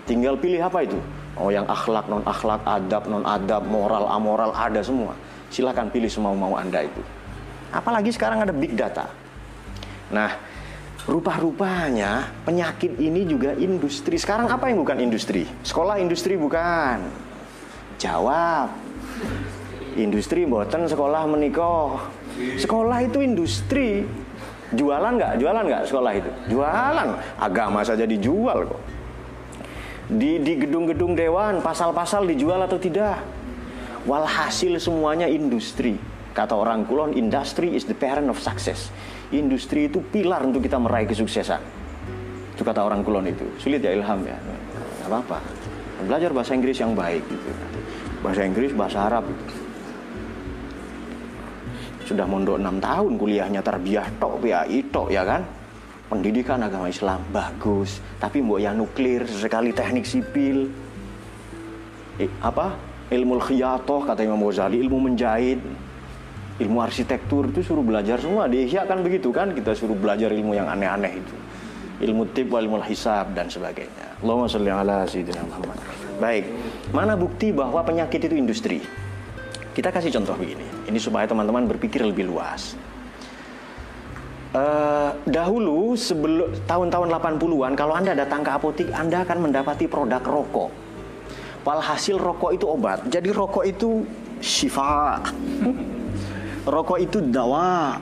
Tinggal 0.07 0.39
pilih 0.39 0.63
apa 0.63 0.79
itu? 0.87 0.95
Oh 1.35 1.51
yang 1.51 1.67
akhlak, 1.67 2.07
non 2.07 2.23
akhlak, 2.23 2.63
adab, 2.63 3.03
non 3.11 3.27
adab, 3.27 3.67
moral, 3.67 4.07
amoral, 4.07 4.55
ada 4.55 4.79
semua. 4.79 5.11
Silahkan 5.51 5.91
pilih 5.91 6.07
semau-mau 6.07 6.55
Anda 6.55 6.87
itu. 6.87 7.03
Apalagi 7.75 8.15
sekarang 8.15 8.39
ada 8.39 8.55
big 8.55 8.71
data. 8.71 9.11
Nah, 10.07 10.31
rupa-rupanya 11.03 12.31
penyakit 12.47 12.95
ini 12.95 13.27
juga 13.27 13.51
industri. 13.59 14.15
Sekarang 14.15 14.47
apa 14.47 14.71
yang 14.71 14.79
bukan 14.79 15.03
industri? 15.03 15.43
Sekolah 15.67 15.99
industri 15.99 16.39
bukan. 16.39 17.03
Jawab. 17.99 18.71
Industri 19.95 20.47
boten 20.47 20.87
sekolah 20.87 21.27
menikah 21.27 22.07
sekolah 22.63 23.03
itu 23.03 23.19
industri. 23.19 24.07
Jualan 24.71 25.19
nggak? 25.19 25.33
Jualan 25.39 25.63
nggak 25.67 25.83
sekolah 25.91 26.11
itu? 26.15 26.31
Jualan. 26.55 27.07
Agama 27.39 27.83
saja 27.83 28.07
dijual 28.07 28.71
kok. 28.71 28.81
Di 30.15 30.39
di 30.39 30.53
gedung-gedung 30.63 31.11
dewan 31.11 31.59
pasal-pasal 31.59 32.23
dijual 32.23 32.63
atau 32.63 32.79
tidak? 32.79 33.19
Walhasil 34.07 34.79
semuanya 34.79 35.27
industri 35.27 36.14
kata 36.35 36.51
orang 36.51 36.83
kulon 36.83 37.15
industry 37.15 37.79
is 37.79 37.87
the 37.87 37.95
parent 37.95 38.27
of 38.27 38.35
success. 38.43 38.91
Industri 39.31 39.87
itu 39.87 40.03
pilar 40.03 40.43
untuk 40.43 40.67
kita 40.67 40.75
meraih 40.75 41.07
kesuksesan. 41.07 41.63
Itu 42.51 42.67
kata 42.67 42.83
orang 42.83 43.07
kulon 43.07 43.31
itu. 43.31 43.47
Sulit 43.55 43.79
ya 43.79 43.95
ilham 43.95 44.19
ya. 44.27 44.35
Nggak 44.35 45.07
apa-apa. 45.07 45.39
Belajar 46.03 46.35
bahasa 46.35 46.51
Inggris 46.51 46.75
yang 46.75 46.91
baik 46.91 47.23
gitu. 47.23 47.49
Bahasa 48.19 48.43
Inggris 48.43 48.75
bahasa 48.75 49.07
Arab. 49.07 49.25
Sudah 52.03 52.27
mondok 52.27 52.59
enam 52.59 52.77
tahun 52.83 53.17
kuliahnya 53.17 53.63
terbiah 53.63 54.05
tok 54.19 54.43
ya 54.43 54.61
tok 54.91 55.09
ya 55.09 55.23
kan? 55.23 55.41
Pendidikan 56.05 56.61
agama 56.61 56.85
Islam 56.85 57.17
bagus 57.33 57.97
tapi 58.21 58.43
mbok 58.43 58.59
yang 58.61 58.77
nuklir 58.77 59.25
sekali 59.25 59.73
teknik 59.73 60.05
sipil. 60.05 60.69
Eh, 62.21 62.29
apa? 62.43 62.77
Ilmu 63.09 63.41
khiyatoh 63.41 64.05
kata 64.05 64.21
Imam 64.21 64.43
Ghazali 64.45 64.83
ilmu 64.85 65.09
menjahit 65.09 65.57
ilmu 66.55 66.79
arsitektur 66.79 67.51
itu 67.51 67.61
suruh 67.65 67.83
belajar 67.83 68.19
semua 68.19 68.47
di 68.47 68.63
Ihya 68.63 68.87
kan 68.87 69.03
begitu 69.03 69.31
kan 69.33 69.51
kita 69.51 69.75
suruh 69.75 69.95
belajar 69.95 70.31
ilmu 70.31 70.55
yang 70.55 70.71
aneh-aneh 70.71 71.19
itu 71.19 71.35
ilmu 72.05 72.31
tip 72.31 72.51
ilmu 72.51 72.79
hisab 72.83 73.35
dan 73.35 73.51
sebagainya 73.51 74.19
Allahumma 74.23 74.47
sholli 74.47 74.71
ala 74.71 75.03
sayyidina 75.03 75.43
Muhammad 75.43 75.77
baik 76.19 76.45
mana 76.95 77.19
bukti 77.19 77.51
bahwa 77.51 77.83
penyakit 77.83 78.27
itu 78.27 78.35
industri 78.39 78.79
kita 79.75 79.91
kasih 79.91 80.07
contoh 80.15 80.39
begini, 80.39 80.63
ini 80.87 80.95
supaya 80.95 81.27
teman-teman 81.27 81.67
berpikir 81.67 81.99
lebih 81.99 82.31
luas. 82.31 82.79
Uh, 84.55 85.11
dahulu 85.27 85.99
sebelum 85.99 86.47
tahun-tahun 86.63 87.11
80-an 87.11 87.75
kalau 87.75 87.91
Anda 87.91 88.15
datang 88.15 88.39
ke 88.39 88.55
apotik 88.55 88.87
Anda 88.95 89.27
akan 89.27 89.51
mendapati 89.51 89.91
produk 89.91 90.23
rokok. 90.23 90.71
Walhasil 91.67 92.15
rokok 92.15 92.55
itu 92.55 92.63
obat. 92.71 93.03
Jadi 93.11 93.35
rokok 93.35 93.67
itu 93.67 94.07
syifa. 94.39 95.19
Rokok 96.65 96.99
itu 96.99 97.17
dawa. 97.29 97.97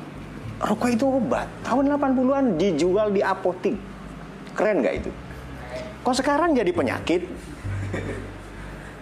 Rokok 0.63 0.89
itu 0.95 1.05
obat. 1.05 1.47
Tahun 1.67 1.85
80-an 1.91 2.55
dijual 2.55 3.11
di 3.11 3.19
apotik. 3.19 3.75
Keren 4.55 4.79
nggak 4.79 4.95
itu? 5.03 5.11
Kok 6.03 6.15
sekarang 6.15 6.55
jadi 6.55 6.71
penyakit? 6.71 7.27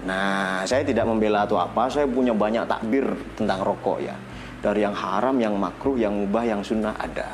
Nah, 0.01 0.65
saya 0.65 0.81
tidak 0.81 1.05
membela 1.05 1.45
atau 1.45 1.61
apa, 1.61 1.85
saya 1.85 2.09
punya 2.09 2.33
banyak 2.33 2.65
takbir 2.65 3.05
tentang 3.37 3.61
rokok 3.61 4.01
ya. 4.01 4.17
Dari 4.61 4.81
yang 4.81 4.97
haram, 4.97 5.37
yang 5.37 5.53
makruh, 5.57 5.97
yang 5.97 6.13
mubah, 6.13 6.45
yang 6.45 6.61
sunnah 6.65 6.97
ada. 6.97 7.29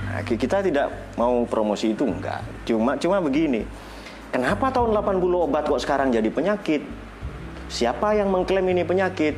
Nah, 0.00 0.20
kita 0.24 0.64
tidak 0.64 0.88
mau 1.16 1.44
promosi 1.44 1.92
itu 1.92 2.04
enggak. 2.08 2.40
Cuma 2.64 2.96
cuma 2.96 3.20
begini. 3.20 3.64
Kenapa 4.32 4.72
tahun 4.72 4.92
80 4.96 5.20
obat 5.48 5.64
kok 5.68 5.80
sekarang 5.80 6.12
jadi 6.12 6.28
penyakit? 6.28 6.84
Siapa 7.68 8.16
yang 8.16 8.32
mengklaim 8.32 8.64
ini 8.72 8.84
penyakit? 8.84 9.36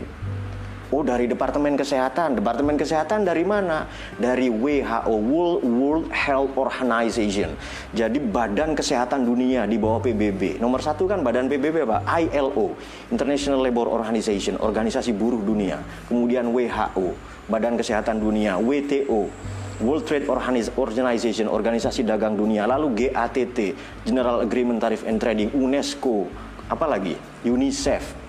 Oh 0.93 1.01
dari 1.01 1.25
Departemen 1.25 1.73
Kesehatan. 1.73 2.37
Departemen 2.37 2.77
Kesehatan 2.77 3.25
dari 3.25 3.49
mana? 3.49 3.89
Dari 4.21 4.53
WHO, 4.53 5.09
World, 5.09 5.65
World 5.65 6.07
Health 6.13 6.53
Organization. 6.53 7.57
Jadi 7.97 8.21
Badan 8.21 8.77
Kesehatan 8.77 9.25
Dunia 9.25 9.65
di 9.65 9.81
bawah 9.81 10.05
PBB. 10.05 10.61
Nomor 10.61 10.85
satu 10.85 11.09
kan 11.09 11.25
Badan 11.25 11.49
PBB 11.49 11.89
apa? 11.89 12.05
ILO, 12.21 12.77
International 13.09 13.65
Labour 13.65 13.89
Organization, 13.89 14.61
Organisasi 14.61 15.17
Buruh 15.17 15.41
Dunia. 15.41 15.81
Kemudian 16.13 16.53
WHO, 16.53 17.17
Badan 17.49 17.81
Kesehatan 17.81 18.21
Dunia, 18.21 18.61
WTO, 18.61 19.33
World 19.81 20.05
Trade 20.05 20.29
Organization, 20.77 21.49
Organisasi 21.49 22.05
Dagang 22.05 22.37
Dunia, 22.37 22.69
lalu 22.69 23.09
GATT, 23.09 23.59
General 24.05 24.45
Agreement 24.45 24.77
Tariff 24.77 25.09
and 25.09 25.17
Trading, 25.17 25.57
UNESCO, 25.57 26.29
apalagi 26.69 27.17
UNICEF, 27.49 28.22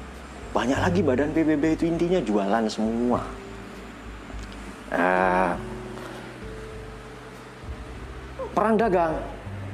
banyak 0.54 0.78
lagi 0.78 1.02
badan 1.02 1.34
PBB 1.34 1.64
itu 1.74 1.90
intinya 1.90 2.22
jualan 2.22 2.64
semua. 2.70 3.26
Nah, 4.94 5.58
perang 8.54 8.78
dagang. 8.78 9.18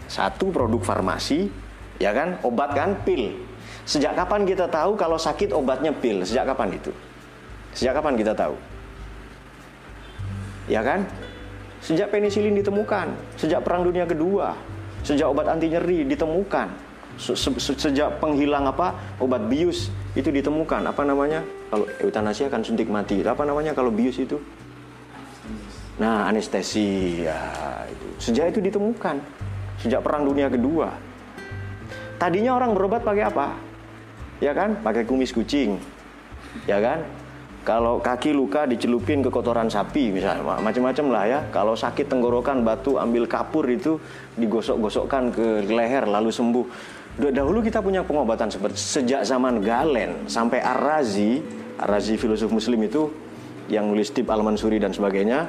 Satu 0.09 0.49
produk 0.49 0.81
farmasi, 0.81 1.51
ya 2.01 2.15
kan? 2.15 2.39
Obat 2.41 2.73
kan 2.73 2.95
pil. 3.05 3.37
Sejak 3.83 4.15
kapan 4.17 4.47
kita 4.47 4.65
tahu 4.71 4.95
kalau 4.95 5.19
sakit 5.19 5.53
obatnya 5.53 5.93
pil? 5.93 6.23
Sejak 6.23 6.49
kapan 6.49 6.73
itu? 6.73 6.89
Sejak 7.75 7.99
kapan 7.99 8.15
kita 8.17 8.33
tahu? 8.33 8.55
Ya 10.71 10.81
kan? 10.81 11.05
Sejak 11.83 12.09
penisilin 12.09 12.55
ditemukan, 12.59 13.13
sejak 13.39 13.63
Perang 13.63 13.87
Dunia 13.87 14.03
Kedua, 14.03 14.51
sejak 15.03 15.31
obat 15.31 15.47
anti 15.47 15.71
nyeri 15.71 16.03
ditemukan, 16.03 16.67
se 17.19 17.35
sejak 17.59 18.19
penghilang 18.19 18.67
apa 18.67 18.95
obat 19.19 19.47
bius 19.47 19.91
itu 20.19 20.29
ditemukan. 20.29 20.83
Apa 20.91 21.07
namanya? 21.07 21.39
Kalau 21.71 21.87
euthanasia 22.03 22.51
akan 22.51 22.61
suntik 22.61 22.91
mati. 22.91 23.23
Apa 23.23 23.47
namanya 23.47 23.71
kalau 23.71 23.89
bius 23.89 24.19
itu? 24.19 24.35
Nah 25.95 26.27
anestesi. 26.27 27.23
Ya 27.23 27.39
itu. 27.87 28.05
Sejak 28.19 28.51
itu 28.51 28.59
ditemukan. 28.59 29.15
Sejak 29.79 30.03
perang 30.03 30.27
dunia 30.27 30.51
kedua. 30.51 30.91
Tadinya 32.19 32.59
orang 32.59 32.75
berobat 32.75 33.07
pakai 33.07 33.23
apa? 33.23 33.55
Ya 34.43 34.51
kan? 34.51 34.75
Pakai 34.83 35.07
kumis 35.07 35.31
kucing. 35.31 35.79
Ya 36.67 36.83
kan? 36.83 37.07
Kalau 37.63 37.99
kaki 37.99 38.31
luka 38.31 38.63
dicelupin 38.65 39.19
ke 39.19 39.29
kotoran 39.29 39.67
sapi 39.67 40.09
misalnya 40.15 40.57
macam-macam 40.63 41.05
lah 41.11 41.23
ya. 41.27 41.39
Kalau 41.51 41.75
sakit 41.75 42.07
tenggorokan 42.07 42.63
batu 42.63 42.97
ambil 42.97 43.27
kapur 43.27 43.67
itu 43.67 43.99
digosok-gosokkan 44.39 45.31
ke 45.31 45.67
leher 45.67 46.07
lalu 46.07 46.31
sembuh 46.31 46.65
Dahulu 47.19 47.59
kita 47.59 47.83
punya 47.83 47.99
pengobatan 47.99 48.47
seperti 48.47 48.79
sejak 48.79 49.27
zaman 49.27 49.59
Galen 49.59 50.23
sampai 50.31 50.63
Ar-Razi, 50.63 51.43
Ar-Razi 51.75 52.15
filosof 52.15 52.47
muslim 52.47 52.79
itu 52.87 53.11
yang 53.67 53.91
nulis 53.91 54.15
Tib 54.15 54.31
Al-Mansuri 54.31 54.79
dan 54.79 54.95
sebagainya, 54.95 55.43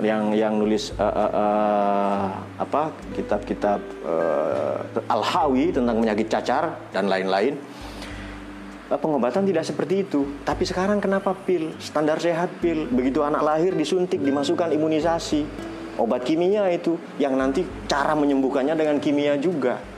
yang 0.00 0.32
yang 0.32 0.56
nulis 0.56 0.96
uh, 0.96 1.04
uh, 1.04 1.32
uh, 1.36 2.24
apa 2.56 2.96
kitab-kitab 3.12 3.80
uh, 4.08 4.80
Al-Hawi 5.12 5.76
tentang 5.76 6.00
penyakit 6.00 6.32
cacar 6.32 6.80
dan 6.96 7.12
lain-lain. 7.12 7.60
Pengobatan 8.92 9.48
tidak 9.48 9.64
seperti 9.68 10.04
itu. 10.04 10.40
Tapi 10.44 10.64
sekarang 10.68 11.00
kenapa 11.00 11.32
pil? 11.32 11.76
Standar 11.80 12.20
sehat 12.20 12.52
pil. 12.60 12.88
Begitu 12.88 13.24
anak 13.24 13.40
lahir 13.40 13.72
disuntik, 13.72 14.20
dimasukkan 14.20 14.68
imunisasi. 14.68 15.44
Obat 15.96 16.24
kimia 16.24 16.68
itu 16.72 16.96
yang 17.16 17.36
nanti 17.36 17.64
cara 17.88 18.12
menyembuhkannya 18.12 18.76
dengan 18.76 18.96
kimia 19.00 19.36
juga. 19.40 19.91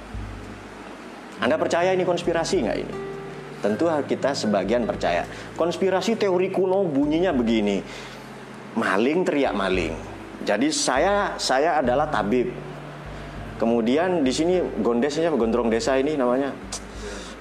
Anda 1.43 1.59
percaya 1.59 1.91
ini 1.91 2.07
konspirasi 2.07 2.57
nggak 2.63 2.79
ini? 2.79 2.95
Tentu 3.65 3.89
kita 3.89 4.37
sebagian 4.37 4.85
percaya. 4.85 5.25
Konspirasi 5.57 6.21
teori 6.21 6.53
kuno 6.53 6.85
bunyinya 6.85 7.33
begini. 7.33 7.81
Maling 8.77 9.25
teriak 9.25 9.55
maling. 9.57 9.95
Jadi 10.45 10.69
saya 10.69 11.41
saya 11.41 11.81
adalah 11.81 12.13
tabib. 12.13 12.53
Kemudian 13.57 14.21
di 14.21 14.35
sini 14.35 14.61
gondesnya 14.83 15.33
gondrong 15.33 15.71
desa 15.73 15.97
ini 15.97 16.19
namanya 16.19 16.53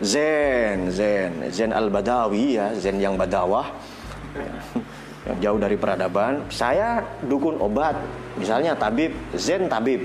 Zen, 0.04 0.92
Zen, 0.94 1.52
Zen 1.52 1.72
Al-Badawi 1.72 2.60
ya, 2.60 2.72
Zen 2.76 3.00
yang 3.00 3.20
badawah. 3.20 3.68
yang 5.24 5.38
jauh 5.40 5.60
dari 5.60 5.80
peradaban. 5.80 6.44
Saya 6.52 7.00
dukun 7.24 7.56
obat. 7.64 7.96
Misalnya 8.36 8.76
tabib, 8.76 9.16
Zen 9.40 9.72
tabib. 9.72 10.04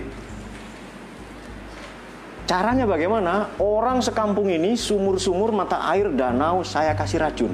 Caranya 2.48 2.88
bagaimana? 2.88 3.52
Orang 3.60 4.00
sekampung 4.00 4.48
ini 4.48 4.72
sumur-sumur 4.72 5.52
mata 5.52 5.84
air 5.92 6.08
danau 6.08 6.64
saya 6.64 6.96
kasih 6.96 7.20
racun. 7.20 7.52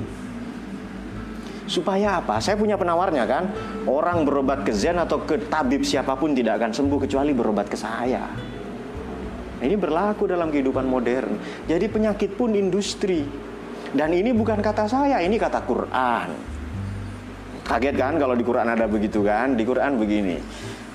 Supaya 1.66 2.22
apa? 2.22 2.38
Saya 2.38 2.54
punya 2.54 2.78
penawarnya 2.78 3.26
kan. 3.26 3.50
Orang 3.90 4.22
berobat 4.22 4.62
ke 4.62 4.70
Zen 4.70 4.94
atau 5.02 5.26
ke 5.26 5.50
tabib 5.50 5.82
siapa 5.82 6.14
pun 6.14 6.30
tidak 6.30 6.62
akan 6.62 6.70
sembuh 6.70 7.10
kecuali 7.10 7.34
berobat 7.34 7.66
ke 7.66 7.74
saya. 7.74 8.22
Ini 9.58 9.74
berlaku 9.74 10.30
dalam 10.30 10.54
kehidupan 10.54 10.86
modern. 10.86 11.42
Jadi 11.66 11.90
penyakit 11.90 12.38
pun 12.38 12.54
industri. 12.54 13.26
Dan 13.90 14.14
ini 14.14 14.30
bukan 14.30 14.62
kata 14.62 14.86
saya, 14.86 15.18
ini 15.26 15.34
kata 15.34 15.58
Quran. 15.66 16.28
Kaget 17.66 17.96
kan 17.98 18.14
kalau 18.14 18.38
di 18.38 18.46
Quran 18.46 18.70
ada 18.70 18.86
begitu 18.86 19.26
kan? 19.26 19.58
Di 19.58 19.66
Quran 19.66 19.98
begini. 19.98 20.38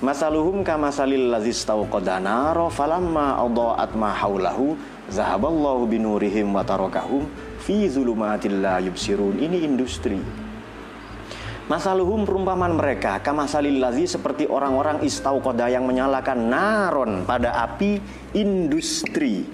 Masaluhum 0.00 0.64
kamasalil 0.64 1.28
lazis 1.28 1.60
tauqada 1.60 2.16
naro 2.16 2.72
falamma 2.72 3.36
adaat 3.36 3.92
ma 3.92 4.16
haulahu 4.16 4.72
zahaballahu 5.12 5.84
binurihim 5.84 6.56
wa 6.56 6.64
tarakahum 6.64 7.28
fi 7.60 7.84
zulumatil 7.84 8.64
la 8.64 8.80
yubsirun. 8.80 9.36
Ini 9.36 9.60
industri. 9.60 10.16
Masaluhum 11.68 12.24
perumpamaan 12.24 12.80
mereka 12.80 13.20
kamasalil 13.20 13.76
lazi 13.76 14.08
seperti 14.08 14.48
orang-orang 14.48 15.04
istauqada 15.04 15.68
yang 15.68 15.84
menyalakan 15.84 16.48
naron 16.48 17.28
pada 17.28 17.60
api 17.60 18.00
industri. 18.32 19.44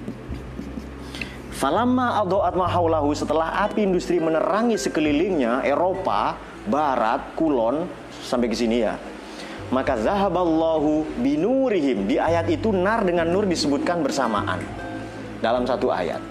Falamma 1.59 2.23
adaat 2.23 2.55
ma 2.55 2.71
haulahu 2.71 3.11
setelah 3.19 3.67
api 3.67 3.83
industri 3.83 4.23
menerangi 4.23 4.79
sekelilingnya 4.79 5.67
Eropa, 5.67 6.39
Barat, 6.71 7.35
Kulon 7.35 7.91
sampai 8.23 8.47
ke 8.47 8.55
sini 8.55 8.87
ya 8.87 8.95
maka 9.71 9.99
zahaballahu 9.99 11.07
binurihim. 11.19 12.07
Di 12.07 12.23
ayat 12.23 12.47
itu 12.47 12.71
nar 12.71 13.03
dengan 13.03 13.27
nur 13.27 13.47
disebutkan 13.49 14.03
bersamaan. 14.03 14.63
Dalam 15.43 15.67
satu 15.67 15.91
ayat. 15.91 16.23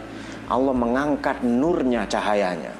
Allah 0.45 0.76
mengangkat 0.76 1.41
nurnya 1.41 2.06
cahayanya. 2.06 2.71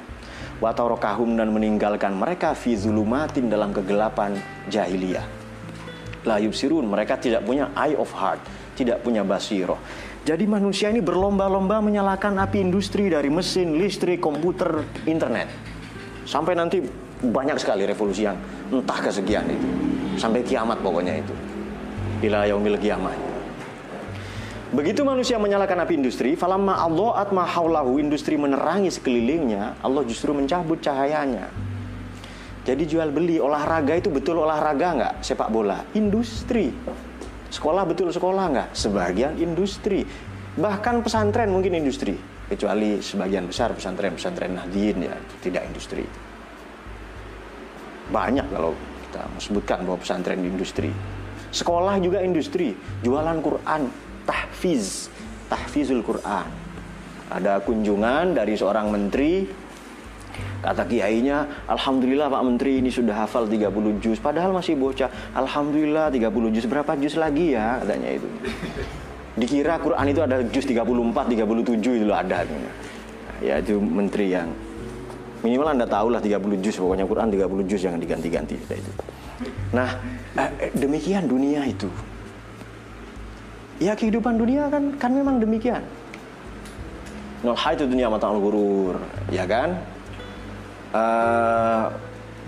Watarokahum 0.62 1.36
dan 1.36 1.52
meninggalkan 1.52 2.16
mereka 2.16 2.56
fi 2.56 2.72
zulumatin 2.72 3.52
dalam 3.52 3.76
kegelapan 3.76 4.38
jahiliyah. 4.72 5.26
La 6.24 6.40
yubsirun. 6.40 6.88
Mereka 6.88 7.20
tidak 7.20 7.44
punya 7.44 7.68
eye 7.76 7.98
of 7.98 8.08
heart. 8.16 8.40
Tidak 8.76 9.04
punya 9.04 9.24
basiroh. 9.26 9.80
Jadi 10.26 10.42
manusia 10.42 10.90
ini 10.90 10.98
berlomba-lomba 10.98 11.78
menyalakan 11.78 12.42
api 12.42 12.58
industri 12.58 13.06
dari 13.06 13.30
mesin, 13.30 13.78
listrik, 13.78 14.18
komputer, 14.18 14.82
internet. 15.06 15.46
Sampai 16.26 16.58
nanti 16.58 16.82
banyak 17.22 17.62
sekali 17.62 17.86
revolusi 17.86 18.26
yang 18.26 18.34
entah 18.74 18.98
kesekian 18.98 19.46
itu 19.46 19.85
sampai 20.16 20.42
kiamat 20.42 20.80
pokoknya 20.80 21.20
itu 21.20 21.34
ila 22.26 22.48
yaumil 22.48 22.80
kiamat 22.80 23.16
Begitu 24.66 25.06
manusia 25.06 25.38
menyalakan 25.38 25.86
api 25.86 25.94
industri, 25.94 26.34
falamma 26.34 26.82
Allah 26.82 27.22
atma 27.22 27.46
haulahu 27.46 28.02
industri 28.02 28.34
menerangi 28.34 28.90
sekelilingnya, 28.90 29.78
Allah 29.78 30.02
justru 30.02 30.34
mencabut 30.34 30.82
cahayanya. 30.82 31.46
Jadi 32.66 32.82
jual 32.82 33.14
beli 33.14 33.38
olahraga 33.38 33.94
itu 33.94 34.10
betul 34.10 34.42
olahraga 34.42 34.88
nggak? 34.98 35.14
Sepak 35.22 35.54
bola, 35.54 35.86
industri. 35.94 36.74
Sekolah 37.46 37.86
betul 37.86 38.10
sekolah 38.10 38.44
nggak? 38.50 38.68
Sebagian 38.74 39.38
industri. 39.38 40.02
Bahkan 40.58 40.98
pesantren 41.06 41.46
mungkin 41.54 41.78
industri, 41.78 42.18
kecuali 42.50 42.98
sebagian 42.98 43.46
besar 43.46 43.70
pesantren-pesantren 43.70 44.50
Nahdien 44.50 44.98
ya 44.98 45.14
tidak 45.46 45.62
industri. 45.70 46.02
Banyak 48.10 48.50
kalau 48.50 48.74
kita 49.16 49.40
sebutkan 49.40 49.80
bahwa 49.88 49.96
pesantren 49.96 50.44
industri. 50.44 50.92
Sekolah 51.48 51.96
juga 52.04 52.20
industri, 52.20 52.76
jualan 53.00 53.40
Quran, 53.40 53.88
tahfiz, 54.28 55.08
tahfizul 55.48 56.04
Quran. 56.04 56.44
Ada 57.32 57.64
kunjungan 57.64 58.36
dari 58.36 58.60
seorang 58.60 58.92
menteri, 58.92 59.48
kata 60.60 60.84
kiainya, 60.84 61.64
Alhamdulillah 61.64 62.28
Pak 62.28 62.42
Menteri 62.44 62.84
ini 62.84 62.92
sudah 62.92 63.24
hafal 63.24 63.48
30 63.48 64.04
juz, 64.04 64.20
padahal 64.20 64.52
masih 64.52 64.76
bocah. 64.76 65.08
Alhamdulillah 65.32 66.12
30 66.12 66.52
juz, 66.52 66.68
berapa 66.68 66.92
juz 67.00 67.16
lagi 67.16 67.56
ya 67.56 67.80
katanya 67.80 68.20
itu. 68.20 68.28
Dikira 69.36 69.80
Quran 69.80 70.06
itu 70.12 70.20
ada 70.20 70.44
juz 70.44 70.68
34, 70.68 70.84
37 70.84 72.04
itu 72.04 72.12
ada. 72.12 72.44
Ya 73.40 73.64
itu 73.64 73.80
menteri 73.80 74.32
yang 74.32 74.52
minimal 75.44 75.68
anda 75.72 75.86
tahu 75.88 76.12
lah 76.12 76.20
30 76.20 76.64
juz 76.64 76.76
pokoknya 76.78 77.04
Quran 77.04 77.28
30 77.32 77.70
juz 77.70 77.80
jangan 77.80 78.00
diganti-ganti 78.00 78.54
itu 78.56 78.92
nah 79.72 79.88
eh, 80.36 80.72
demikian 80.72 81.28
dunia 81.28 81.64
itu 81.68 81.88
ya 83.76 83.92
kehidupan 83.92 84.40
dunia 84.40 84.72
kan 84.72 84.92
kan 84.96 85.12
memang 85.12 85.36
demikian 85.40 85.84
Nol 87.44 87.54
itu 87.54 87.84
dunia 87.84 88.08
mata'ul 88.08 88.40
gurur, 88.40 88.96
ya 89.28 89.44
kan? 89.44 89.76
Uh, 90.90 91.86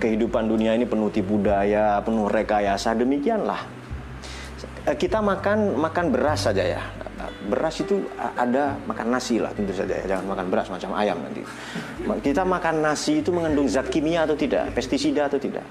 kehidupan 0.00 0.48
dunia 0.50 0.72
ini 0.72 0.88
penuh 0.88 1.06
tipu 1.12 1.36
daya, 1.38 2.00
penuh 2.00 2.26
rekayasa, 2.26 2.96
demikianlah. 2.96 3.62
Kita 4.96 5.20
makan 5.20 5.76
makan 5.76 6.04
beras 6.08 6.48
saja 6.48 6.64
ya. 6.64 6.82
Beras 7.48 7.82
itu 7.82 8.06
ada 8.18 8.78
makan 8.86 9.10
nasi 9.10 9.42
lah 9.42 9.50
tentu 9.50 9.74
saja 9.74 9.98
ya. 9.98 10.16
Jangan 10.16 10.24
makan 10.30 10.46
beras 10.50 10.68
macam 10.70 10.94
ayam 10.94 11.18
nanti. 11.18 11.42
Kita 12.22 12.46
makan 12.46 12.84
nasi 12.84 13.20
itu 13.20 13.34
mengandung 13.34 13.66
zat 13.66 13.90
kimia 13.90 14.22
atau 14.28 14.38
tidak, 14.38 14.70
pestisida 14.74 15.26
atau 15.26 15.40
tidak. 15.42 15.66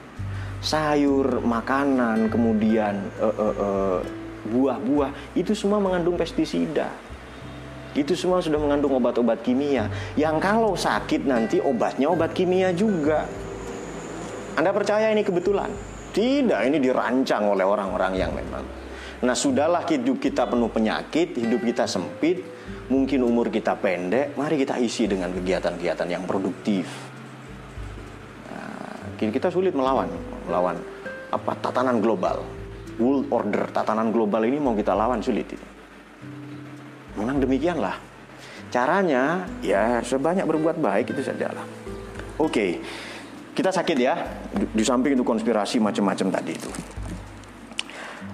Sayur, 0.57 1.39
makanan, 1.45 2.33
kemudian 2.33 3.13
uh, 3.21 3.29
uh, 3.29 3.55
uh, 3.61 3.99
buah-buah 4.49 5.37
itu 5.37 5.53
semua 5.53 5.77
mengandung 5.77 6.17
pestisida. 6.17 6.89
Itu 7.93 8.13
semua 8.13 8.41
sudah 8.41 8.61
mengandung 8.61 8.93
obat-obat 8.97 9.41
kimia 9.41 9.89
yang 10.13 10.37
kalau 10.37 10.77
sakit 10.77 11.25
nanti 11.25 11.57
obatnya 11.61 12.09
obat 12.09 12.33
kimia 12.33 12.73
juga. 12.73 13.25
Anda 14.57 14.73
percaya 14.73 15.13
ini 15.13 15.21
kebetulan? 15.21 15.69
Tidak, 16.13 16.57
ini 16.65 16.81
dirancang 16.81 17.45
oleh 17.45 17.61
orang-orang 17.61 18.17
yang 18.17 18.33
memang. 18.33 18.65
Nah, 19.17 19.33
sudahlah 19.33 19.81
hidup 19.89 20.21
kita 20.21 20.45
penuh 20.45 20.69
penyakit, 20.69 21.33
hidup 21.33 21.65
kita 21.65 21.89
sempit, 21.89 22.45
mungkin 22.85 23.25
umur 23.25 23.49
kita 23.49 23.73
pendek, 23.73 24.37
mari 24.37 24.61
kita 24.61 24.77
isi 24.77 25.09
dengan 25.09 25.33
kegiatan-kegiatan 25.33 26.05
yang 26.05 26.23
produktif. 26.29 26.85
Nah, 28.53 29.17
kita 29.17 29.49
sulit 29.49 29.73
melawan, 29.73 30.05
melawan 30.45 30.77
apa 31.33 31.51
tatanan 31.57 31.97
global, 31.97 32.45
world 33.01 33.25
order, 33.33 33.65
tatanan 33.73 34.13
global 34.13 34.45
ini 34.45 34.61
mau 34.61 34.77
kita 34.77 34.93
lawan 34.93 35.25
sulit. 35.25 35.49
Memang 37.17 37.41
demikianlah. 37.41 37.97
Caranya 38.69 39.49
ya 39.65 40.03
sebanyak 40.05 40.45
berbuat 40.45 40.77
baik 40.77 41.17
itu 41.17 41.25
sajalah. 41.25 41.65
Oke, 42.37 42.77
kita 43.57 43.73
sakit 43.73 43.97
ya. 43.97 44.13
Di, 44.53 44.83
samping 44.85 45.17
itu 45.17 45.25
konspirasi 45.25 45.81
macam-macam 45.81 46.27
tadi 46.29 46.53
itu. 46.53 46.69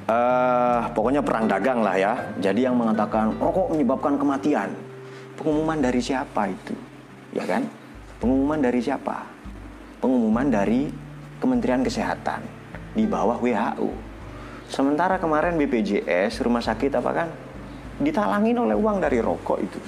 Uh, 0.03 0.83
pokoknya 0.91 1.23
perang 1.23 1.47
dagang 1.47 1.79
lah 1.79 1.95
ya. 1.95 2.13
Jadi 2.43 2.67
yang 2.67 2.75
mengatakan 2.75 3.39
rokok 3.39 3.71
menyebabkan 3.71 4.19
kematian. 4.19 4.69
Pengumuman 5.39 5.79
dari 5.79 6.03
siapa 6.03 6.51
itu? 6.51 6.75
Ya 7.31 7.47
kan? 7.47 7.65
Pengumuman 8.19 8.59
dari 8.59 8.83
siapa? 8.83 9.23
Pengumuman 10.03 10.47
dari 10.51 10.91
Kementerian 11.39 11.83
Kesehatan 11.83 12.43
di 12.93 13.07
bawah 13.07 13.39
WHO. 13.39 13.89
Sementara 14.67 15.19
kemarin 15.19 15.55
BPJS 15.59 16.43
rumah 16.43 16.63
sakit 16.63 16.91
apa 16.97 17.11
kan 17.11 17.29
ditalangin 17.99 18.57
oleh 18.57 18.75
uang 18.77 18.97
dari 19.03 19.19
rokok 19.23 19.59
itu. 19.61 19.79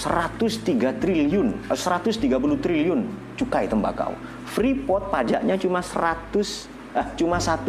103 0.00 0.96
triliun, 0.96 1.68
130 1.68 2.24
eh, 2.24 2.60
triliun 2.60 3.00
cukai 3.36 3.68
tembakau. 3.68 4.16
Freeport 4.48 5.12
pajaknya 5.12 5.60
cuma 5.60 5.84
100 5.84 6.40
eh, 6.40 6.79
cuma 7.16 7.38
1,3 7.38 7.66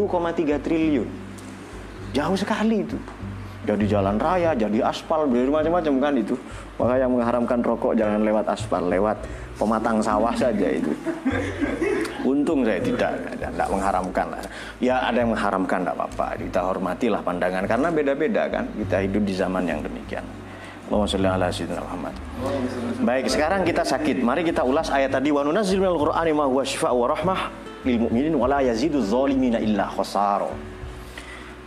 triliun. 0.62 1.10
Jauh 2.12 2.38
sekali 2.38 2.84
itu. 2.84 2.98
Jadi 3.62 3.86
jalan 3.86 4.18
raya, 4.18 4.58
jadi 4.58 4.82
aspal, 4.82 5.30
jadi 5.30 5.46
macam-macam 5.46 5.94
kan 6.02 6.14
itu. 6.18 6.34
Maka 6.82 6.98
yang 6.98 7.14
mengharamkan 7.14 7.62
rokok 7.62 7.94
jangan 7.94 8.26
lewat 8.26 8.50
aspal, 8.50 8.82
lewat 8.90 9.22
pematang 9.62 10.02
sawah 10.02 10.34
saja 10.34 10.66
itu. 10.66 10.90
Untung 12.26 12.66
saya 12.66 12.82
tidak, 12.82 13.22
tidak 13.38 13.70
mengharamkan. 13.70 14.34
Ya 14.82 14.98
ada 15.06 15.22
yang 15.22 15.38
mengharamkan 15.38 15.86
tidak 15.86 15.94
apa-apa. 15.94 16.42
Kita 16.42 16.60
hormatilah 16.74 17.22
pandangan 17.22 17.64
karena 17.70 17.88
beda-beda 17.94 18.44
kan. 18.50 18.66
Kita 18.82 18.98
hidup 19.06 19.24
di 19.30 19.34
zaman 19.38 19.70
yang 19.70 19.86
demikian. 19.86 20.26
Allahumma 20.92 21.08
sholli 21.08 21.30
ala 21.32 21.48
Muhammad. 21.88 22.16
Baik, 23.00 23.32
sekarang 23.32 23.64
kita 23.64 23.88
sakit. 23.88 24.20
Mari 24.20 24.44
kita 24.44 24.68
ulas 24.68 24.92
ayat 24.92 25.16
tadi 25.16 25.32
wa 25.32 25.40
nunazzilu 25.40 25.88
minal 25.88 25.96
qur'ani 25.96 26.36
ma 26.36 26.52
huwa 26.52 26.68
syifaa'un 26.68 27.00
wa 27.00 27.08
rahmah 27.16 27.40
lil 27.88 27.98
mu'minin 28.04 28.36
wa 28.36 28.52
la 28.52 28.60
yazidu 28.60 29.00
dzalimina 29.00 29.64
illa 29.64 29.88
khasara. 29.88 30.52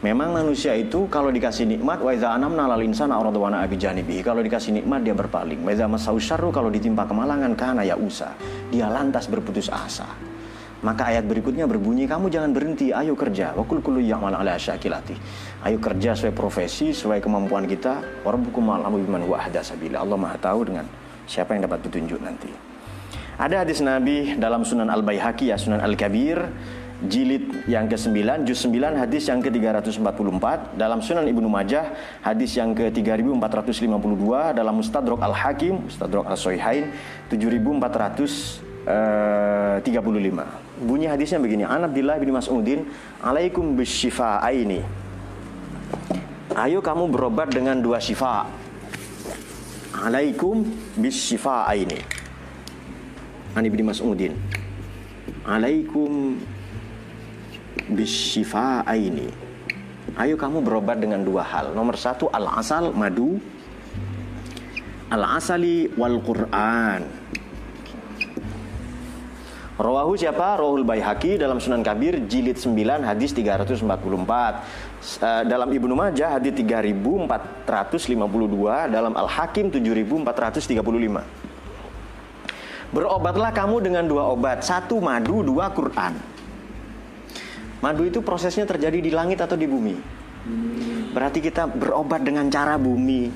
Memang 0.04 0.36
manusia 0.36 0.76
itu 0.76 1.08
kalau 1.08 1.32
dikasih 1.32 1.64
nikmat 1.64 2.04
wa 2.04 2.12
iza 2.12 2.36
anamna 2.36 2.68
lal 2.68 2.84
insana 2.84 3.16
aradwana 3.16 3.64
abi 3.64 3.80
janibihi. 3.80 4.20
Kalau 4.20 4.44
dikasih 4.44 4.76
nikmat 4.76 5.00
dia 5.00 5.16
berpaling. 5.16 5.64
Wa 5.64 5.72
iza 5.72 5.88
masau 5.88 6.20
syarru 6.20 6.52
kalau 6.52 6.68
ditimpa 6.68 7.08
kemalangan 7.08 7.56
kana 7.56 7.80
ya 7.80 7.96
usa. 7.96 8.36
Dia 8.68 8.92
lantas 8.92 9.24
berputus 9.24 9.72
asa. 9.72 10.04
Maka 10.84 11.08
ayat 11.08 11.24
berikutnya 11.24 11.64
berbunyi 11.64 12.04
kamu 12.04 12.28
jangan 12.28 12.52
berhenti, 12.52 12.92
ayo 12.92 13.16
kerja. 13.16 13.56
Wa 13.56 13.64
kul 13.64 13.80
kullu 13.80 14.04
ya'mal 14.04 14.36
ala 14.36 14.60
syakilati. 14.60 15.16
Ayo 15.64 15.80
kerja 15.80 16.12
sesuai 16.12 16.36
profesi, 16.36 16.92
sesuai 16.92 17.24
kemampuan 17.24 17.64
kita. 17.64 18.20
Warabbukum 18.20 18.68
alamu 18.68 19.00
biman 19.00 19.24
wa 19.24 19.40
ahda 19.40 19.64
sabila. 19.64 20.04
Allah 20.04 20.20
Maha 20.20 20.36
tahu 20.36 20.68
dengan 20.68 20.84
siapa 21.24 21.56
yang 21.56 21.64
dapat 21.64 21.88
petunjuk 21.88 22.20
nanti. 22.20 22.52
Ada 23.40 23.64
hadis 23.64 23.80
Nabi 23.80 24.36
dalam 24.36 24.62
Sunan 24.62 24.92
Al-Baihaqi 24.92 25.50
ya 25.50 25.56
Sunan 25.56 25.80
Al-Kabir 25.80 26.38
jilid 27.04 27.66
yang 27.68 27.90
ke-9, 27.90 28.46
juz 28.48 28.64
9 28.64 28.96
hadis 28.96 29.28
yang 29.28 29.42
ke-344, 29.42 30.78
dalam 30.78 31.02
Sunan 31.04 31.26
Ibnu 31.26 31.48
Majah 31.50 31.92
hadis 32.22 32.56
yang 32.56 32.72
ke-3452, 32.72 34.54
dalam 34.56 34.74
Mustadrak 34.78 35.20
Al-Hakim, 35.20 35.84
Mustadrak 35.90 36.24
As-Sahihain 38.84 39.80
7435. 39.80 40.46
Bunyi 40.84 41.06
hadisnya 41.08 41.38
begini, 41.40 41.64
An 41.64 41.88
Abdullah 41.88 42.20
bin 42.20 42.30
Mas'udin, 42.34 42.84
"Alaikum 43.24 43.76
bisyifa'aini." 43.76 44.80
Ayo 46.54 46.78
kamu 46.78 47.10
berobat 47.10 47.50
dengan 47.50 47.80
dua 47.82 47.98
syifa. 47.98 48.46
Alaikum 49.94 50.62
bisyifa'aini. 51.00 51.98
Ani 53.58 53.68
bin 53.70 53.86
Mas'udin. 53.86 54.34
Alaikum 55.46 56.38
ini. 58.94 59.28
Ayo 60.14 60.38
kamu 60.38 60.62
berobat 60.62 61.02
dengan 61.02 61.26
dua 61.26 61.42
hal. 61.42 61.74
Nomor 61.74 61.98
satu 61.98 62.30
al-asal 62.30 62.94
madu, 62.94 63.42
al-asali 65.10 65.90
wal 65.98 66.22
Quran. 66.22 67.23
Rawahu 69.74 70.14
siapa? 70.14 70.54
Rawahul 70.54 70.86
Baihaqi 70.86 71.34
dalam 71.34 71.58
Sunan 71.58 71.82
Kabir 71.82 72.22
jilid 72.30 72.54
9 72.54 72.70
hadis 73.02 73.34
344. 73.34 73.82
Uh, 73.82 75.42
dalam 75.50 75.66
Ibnu 75.66 75.98
Majah 75.98 76.38
hadis 76.38 76.54
3452, 76.54 77.66
dalam 78.86 79.18
Al-Hakim 79.18 79.74
7435. 79.74 81.26
Berobatlah 82.94 83.50
kamu 83.50 83.82
dengan 83.82 84.06
dua 84.06 84.30
obat, 84.30 84.62
satu 84.62 85.02
madu, 85.02 85.42
dua 85.42 85.74
Quran. 85.74 86.14
Madu 87.82 88.06
itu 88.06 88.22
prosesnya 88.22 88.70
terjadi 88.70 89.02
di 89.02 89.10
langit 89.10 89.42
atau 89.42 89.58
di 89.58 89.66
bumi. 89.66 89.98
Berarti 91.10 91.42
kita 91.42 91.66
berobat 91.66 92.22
dengan 92.22 92.46
cara 92.46 92.78
bumi. 92.78 93.26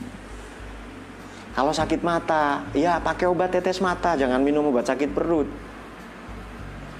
Kalau 1.58 1.74
sakit 1.74 1.98
mata, 2.06 2.62
ya 2.78 3.02
pakai 3.02 3.26
obat 3.26 3.50
tetes 3.50 3.82
mata, 3.82 4.14
jangan 4.14 4.38
minum 4.38 4.70
obat 4.70 4.86
sakit 4.86 5.10
perut. 5.10 5.67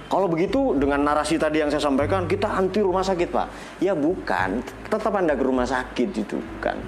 Kalau 0.08 0.24
begitu 0.24 0.72
dengan 0.80 1.04
narasi 1.04 1.36
tadi 1.36 1.60
yang 1.60 1.68
saya 1.68 1.84
sampaikan, 1.84 2.24
kita 2.24 2.48
anti 2.48 2.80
rumah 2.80 3.04
sakit 3.04 3.28
pak. 3.28 3.48
Ya 3.84 3.92
bukan, 3.92 4.64
tetap 4.88 5.12
anda 5.12 5.36
ke 5.36 5.44
rumah 5.44 5.68
sakit 5.68 6.08
itu 6.16 6.40
kan. 6.64 6.80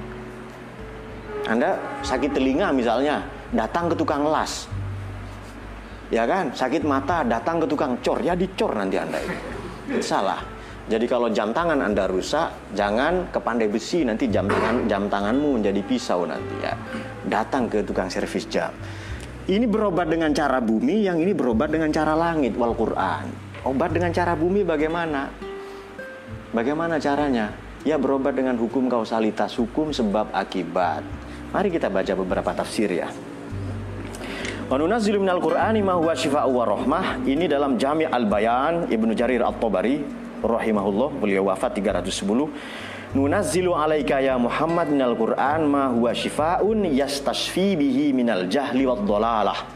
Anda 1.45 1.77
sakit 2.01 2.33
telinga 2.33 2.73
misalnya, 2.73 3.21
datang 3.53 3.93
ke 3.93 3.95
tukang 3.97 4.25
las. 4.25 4.65
Ya 6.09 6.25
kan, 6.25 6.51
sakit 6.57 6.83
mata 6.83 7.23
datang 7.23 7.61
ke 7.61 7.67
tukang 7.69 8.01
cor, 8.01 8.19
ya 8.25 8.33
dicor 8.33 8.73
nanti 8.73 8.97
anda 8.97 9.21
itu 9.91 10.03
salah. 10.03 10.39
Jadi 10.91 11.07
kalau 11.07 11.31
jam 11.31 11.55
tangan 11.55 11.79
Anda 11.79 12.11
rusak, 12.11 12.75
jangan 12.75 13.31
ke 13.31 13.39
pandai 13.39 13.71
besi 13.71 14.03
nanti 14.03 14.27
jam 14.27 14.51
tangan 14.51 14.91
jam 14.91 15.07
tanganmu 15.07 15.63
menjadi 15.63 15.83
pisau 15.87 16.27
nanti 16.27 16.55
ya. 16.59 16.75
Datang 17.31 17.71
ke 17.71 17.79
tukang 17.87 18.11
servis 18.11 18.51
jam. 18.51 18.75
Ini 19.51 19.67
berobat 19.67 20.07
dengan 20.07 20.31
cara 20.31 20.63
bumi, 20.63 21.11
yang 21.11 21.19
ini 21.19 21.35
berobat 21.35 21.75
dengan 21.75 21.91
cara 21.91 22.15
langit 22.15 22.55
wal 22.55 22.71
Quran. 22.71 23.27
Obat 23.67 23.91
dengan 23.91 24.15
cara 24.15 24.39
bumi 24.39 24.63
bagaimana? 24.63 25.27
Bagaimana 26.55 27.03
caranya? 27.03 27.51
Ya 27.83 27.99
berobat 27.99 28.39
dengan 28.39 28.55
hukum 28.55 28.87
kausalitas, 28.87 29.59
hukum 29.59 29.91
sebab 29.91 30.31
akibat. 30.31 31.03
Mari 31.51 31.67
kita 31.75 31.91
baca 31.91 32.15
beberapa 32.15 32.55
tafsir 32.55 32.95
ya. 32.95 33.11
Wa 34.71 34.79
minal 34.79 35.43
Qur'ani 35.43 35.83
ma 35.83 35.99
huwa 35.99 36.15
wa 36.47 36.65
rahmah. 36.71 37.27
Ini 37.27 37.51
dalam 37.51 37.75
Jami' 37.75 38.07
Al-Bayan 38.07 38.87
Ibnu 38.87 39.19
Jarir 39.19 39.43
At-Tabari 39.43 39.99
rahimahullah, 40.47 41.11
beliau 41.19 41.51
wafat 41.51 41.75
310. 41.75 43.00
Nunazzilu 43.11 43.75
alaika 43.75 44.23
ya 44.23 44.39
Muhammad 44.39 44.95
minal 44.95 45.19
Qur'an 45.19 45.67
ma 45.67 45.91
huwa 45.91 46.15
syifaa'un 46.15 46.95
yastashfi 46.95 47.75
bihi 47.75 48.15
minal 48.15 48.47
jahli 48.47 48.87
wad 48.87 49.03
dhalalah. 49.03 49.67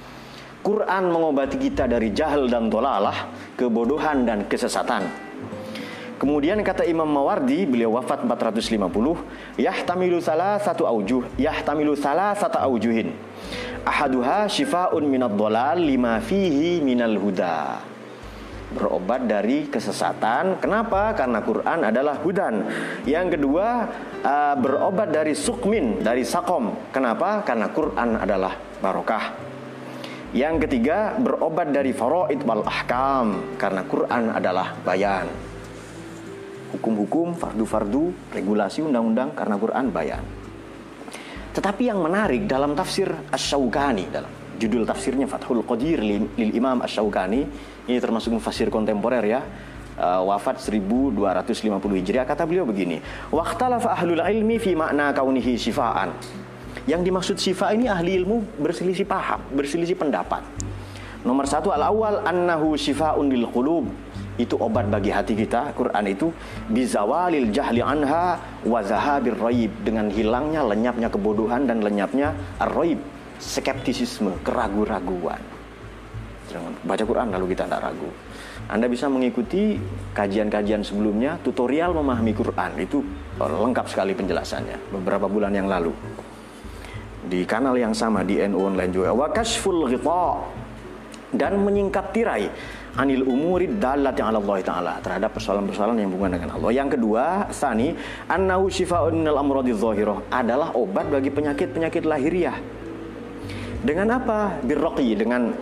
Quran 0.62 1.10
mengobati 1.10 1.58
kita 1.58 1.90
dari 1.90 2.14
jahil 2.14 2.46
dan 2.46 2.70
dolalah, 2.70 3.34
kebodohan 3.58 4.22
dan 4.22 4.46
kesesatan. 4.46 5.10
Kemudian 6.14 6.62
kata 6.62 6.86
Imam 6.86 7.10
Mawardi, 7.10 7.66
beliau 7.66 7.98
wafat 7.98 8.22
450, 8.22 9.58
yahtamilu 9.58 10.22
salah 10.22 10.62
satu 10.62 10.86
aujuh, 10.86 11.26
yahtamilu 11.34 11.98
salah 11.98 12.38
satu 12.38 12.62
aujuhin. 12.62 13.18
Ahaduha 13.82 14.46
shifaun 14.46 15.10
minad 15.10 15.34
dolal 15.34 15.82
lima 15.82 16.22
fihi 16.22 16.78
minal 16.80 17.18
huda. 17.18 17.93
Berobat 18.74 19.30
dari 19.30 19.70
kesesatan. 19.70 20.58
Kenapa? 20.58 21.14
Karena 21.14 21.38
Quran 21.40 21.80
adalah 21.86 22.18
hudan. 22.20 22.66
Yang 23.06 23.38
kedua, 23.38 23.66
uh, 24.20 24.54
berobat 24.58 25.14
dari 25.14 25.32
sukmin, 25.38 26.02
dari 26.02 26.26
sakom. 26.26 26.90
Kenapa? 26.90 27.46
Karena 27.46 27.70
Quran 27.70 28.18
adalah 28.18 28.58
barokah. 28.82 29.24
Yang 30.34 30.66
ketiga, 30.66 31.14
berobat 31.14 31.70
dari 31.70 31.94
faraid 31.94 32.42
wal 32.42 32.66
ahkam. 32.66 33.54
Karena 33.54 33.86
Quran 33.86 34.34
adalah 34.34 34.74
bayan 34.82 35.54
hukum-hukum, 36.74 37.38
fardu-fardu, 37.38 38.34
regulasi 38.34 38.82
undang-undang 38.82 39.30
karena 39.30 39.54
Quran 39.54 39.94
bayan. 39.94 40.24
Tetapi 41.54 41.86
yang 41.86 42.02
menarik 42.02 42.50
dalam 42.50 42.74
tafsir 42.74 43.06
Asy-Syaukani 43.30 44.10
dalam 44.10 44.43
judul 44.58 44.86
tafsirnya 44.86 45.26
Fathul 45.26 45.62
Qadir 45.66 46.00
lil, 46.00 46.28
Imam 46.36 46.80
Asy-Syaukani 46.82 47.42
ini 47.88 47.98
termasuk 48.00 48.36
mufassir 48.36 48.72
kontemporer 48.72 49.24
ya. 49.24 49.40
Uh, 49.94 50.26
wafat 50.26 50.58
1250 50.58 51.54
Hijriah 52.02 52.26
kata 52.26 52.42
beliau 52.50 52.66
begini, 52.66 52.98
"Waqtalafa 53.30 53.94
ahlul 53.94 54.18
ilmi 54.26 54.58
fi 54.58 54.74
makna 54.74 55.14
kaunihi 55.14 55.54
sifaan." 55.54 56.10
Yang 56.90 57.00
dimaksud 57.06 57.36
syifa 57.38 57.70
ini 57.70 57.86
ahli 57.86 58.18
ilmu 58.18 58.58
berselisih 58.58 59.06
paham, 59.06 59.38
berselisih 59.54 59.94
pendapat. 59.94 60.42
Nomor 61.22 61.46
satu 61.46 61.70
al-awwal 61.70 62.26
annahu 62.26 62.74
syifaun 62.74 63.30
lil 63.30 63.46
qulub 63.54 63.86
itu 64.34 64.58
obat 64.58 64.90
bagi 64.90 65.14
hati 65.14 65.38
kita 65.38 65.70
Quran 65.78 66.04
itu 66.10 66.34
bizawalil 66.66 67.54
jahli 67.54 67.78
anha 67.78 68.36
wa 68.66 68.82
zahabir 68.82 69.38
raib 69.38 69.70
dengan 69.86 70.10
hilangnya 70.10 70.66
lenyapnya 70.66 71.06
kebodohan 71.06 71.70
dan 71.70 71.86
lenyapnya 71.86 72.34
ar-raib 72.58 72.98
skeptisisme 73.38 74.34
keraguan-raguan 74.42 75.54
baca 76.84 77.04
Quran 77.04 77.32
lalu 77.32 77.56
kita 77.56 77.64
tidak 77.66 77.80
ragu. 77.90 78.10
Anda 78.68 78.86
bisa 78.88 79.08
mengikuti 79.12 79.76
kajian-kajian 80.16 80.80
sebelumnya 80.84 81.36
tutorial 81.40 81.92
memahami 81.96 82.32
Quran. 82.32 82.70
Itu 82.80 83.04
lengkap 83.40 83.86
sekali 83.90 84.16
penjelasannya 84.16 84.92
beberapa 84.92 85.28
bulan 85.28 85.52
yang 85.52 85.68
lalu. 85.68 85.92
Di 87.24 87.44
kanal 87.48 87.76
yang 87.76 87.96
sama 87.96 88.20
di 88.24 88.40
NU 88.44 88.60
online 88.60 88.92
juga. 88.92 89.10
Wa 89.16 89.32
kashful 89.32 89.88
dan 91.34 91.52
menyingkap 91.60 92.14
tirai. 92.14 92.46
Anil 92.94 93.26
umuri 93.26 93.66
dalati 93.74 94.22
ala 94.22 94.38
Allah 94.38 94.58
taala 94.62 94.94
terhadap 95.02 95.34
persoalan-persoalan 95.34 95.98
yang 95.98 96.14
hubungan 96.14 96.38
dengan 96.38 96.54
Allah. 96.54 96.70
Yang 96.70 96.88
kedua, 96.94 97.50
sani 97.50 97.90
annahu 98.30 98.70
syifaa'un 98.70 99.18
minal 99.18 99.42
dhahirah 99.42 100.30
adalah 100.30 100.70
obat 100.78 101.10
bagi 101.10 101.34
penyakit-penyakit 101.34 102.06
lahiriah. 102.06 102.54
Dengan 103.84 104.16
apa? 104.16 104.64
Birraqi 104.64 105.12
dengan 105.12 105.52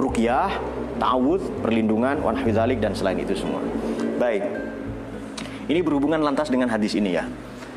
ruqyah, 0.00 0.48
ta'awudz, 0.96 1.60
perlindungan, 1.60 2.24
wan 2.24 2.40
dan 2.80 2.92
selain 2.96 3.20
itu 3.20 3.36
semua. 3.36 3.60
Baik. 4.16 4.48
Ini 5.68 5.84
berhubungan 5.84 6.24
lantas 6.24 6.48
dengan 6.48 6.72
hadis 6.72 6.96
ini 6.96 7.20
ya. 7.20 7.28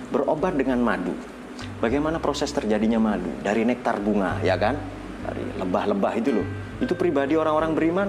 Berobat 0.08 0.56
dengan 0.56 0.80
madu. 0.80 1.12
Bagaimana 1.84 2.16
proses 2.24 2.48
terjadinya 2.56 2.96
madu 2.96 3.28
dari 3.44 3.68
nektar 3.68 4.00
bunga, 4.00 4.40
ya 4.40 4.56
kan? 4.56 4.80
Dari 5.28 5.44
lebah-lebah 5.60 6.14
itu 6.16 6.32
loh. 6.32 6.48
Itu 6.80 6.96
pribadi 6.96 7.36
orang-orang 7.36 7.72
beriman 7.76 8.08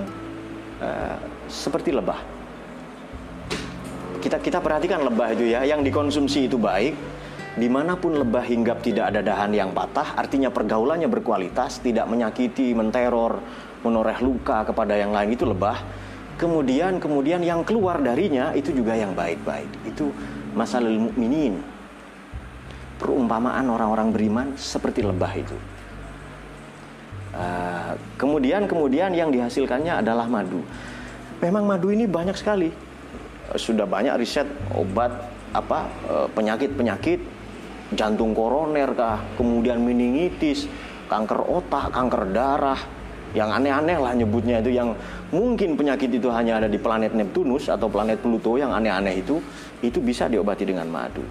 uh, 0.78 1.18
seperti 1.50 1.90
lebah. 1.90 2.22
Kita 4.22 4.38
kita 4.38 4.62
perhatikan 4.62 5.02
lebah 5.02 5.34
itu 5.34 5.50
ya, 5.50 5.66
yang 5.66 5.82
dikonsumsi 5.82 6.46
itu 6.46 6.54
baik, 6.54 6.94
di 7.58 7.66
mana 7.66 7.98
pun 7.98 8.14
lebah 8.14 8.46
hinggap 8.46 8.78
tidak 8.78 9.10
ada 9.10 9.26
dahan 9.26 9.50
yang 9.50 9.74
patah, 9.74 10.14
artinya 10.14 10.54
pergaulannya 10.54 11.10
berkualitas, 11.10 11.82
tidak 11.82 12.06
menyakiti, 12.06 12.70
menteror, 12.78 13.42
menoreh 13.82 14.22
luka 14.22 14.62
kepada 14.62 14.94
yang 14.94 15.10
lain 15.10 15.34
itu 15.34 15.42
lebah. 15.42 15.82
Kemudian 16.38 17.02
kemudian 17.02 17.42
yang 17.42 17.66
keluar 17.66 17.98
darinya 18.00 18.54
itu 18.54 18.70
juga 18.70 18.94
yang 18.94 19.12
baik-baik. 19.18 19.68
Itu 19.82 20.14
masalah 20.54 20.88
mukminin. 20.88 21.58
Perumpamaan 22.96 23.66
orang-orang 23.66 24.08
beriman 24.14 24.46
seperti 24.54 25.02
lebah 25.02 25.32
itu. 25.34 25.56
Uh, 27.30 27.94
kemudian 28.14 28.66
kemudian 28.70 29.10
yang 29.12 29.28
dihasilkannya 29.34 30.00
adalah 30.00 30.30
madu. 30.30 30.62
Memang 31.42 31.66
madu 31.66 31.90
ini 31.90 32.06
banyak 32.06 32.36
sekali. 32.36 32.70
Sudah 33.58 33.84
banyak 33.84 34.14
riset 34.20 34.46
obat 34.72 35.10
apa 35.50 35.90
uh, 36.06 36.26
penyakit-penyakit 36.30 37.39
jantung 37.94 38.34
koroner 38.36 38.90
kah, 38.94 39.18
kemudian 39.34 39.82
meningitis, 39.82 40.70
kanker 41.10 41.42
otak, 41.42 41.90
kanker 41.90 42.30
darah, 42.30 42.80
yang 43.30 43.50
aneh-aneh 43.50 43.98
lah 43.98 44.12
nyebutnya 44.14 44.58
itu 44.58 44.74
yang 44.74 44.90
mungkin 45.30 45.78
penyakit 45.78 46.10
itu 46.10 46.26
hanya 46.34 46.58
ada 46.58 46.66
di 46.66 46.78
planet 46.82 47.14
Neptunus 47.14 47.70
atau 47.70 47.86
planet 47.86 48.18
Pluto 48.18 48.58
yang 48.58 48.74
aneh-aneh 48.74 49.22
itu 49.22 49.38
itu 49.86 50.02
bisa 50.02 50.26
diobati 50.26 50.66
dengan 50.66 50.90
madu. 50.90 51.22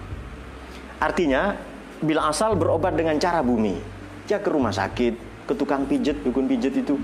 Artinya 0.96 1.52
bila 2.00 2.32
asal 2.32 2.56
berobat 2.56 2.96
dengan 2.96 3.20
cara 3.20 3.44
bumi, 3.44 3.76
ya 4.24 4.40
ke 4.40 4.48
rumah 4.48 4.72
sakit, 4.72 5.44
ke 5.44 5.52
tukang 5.52 5.84
pijet, 5.84 6.16
dukun 6.24 6.48
pijet 6.48 6.80
itu 6.80 6.96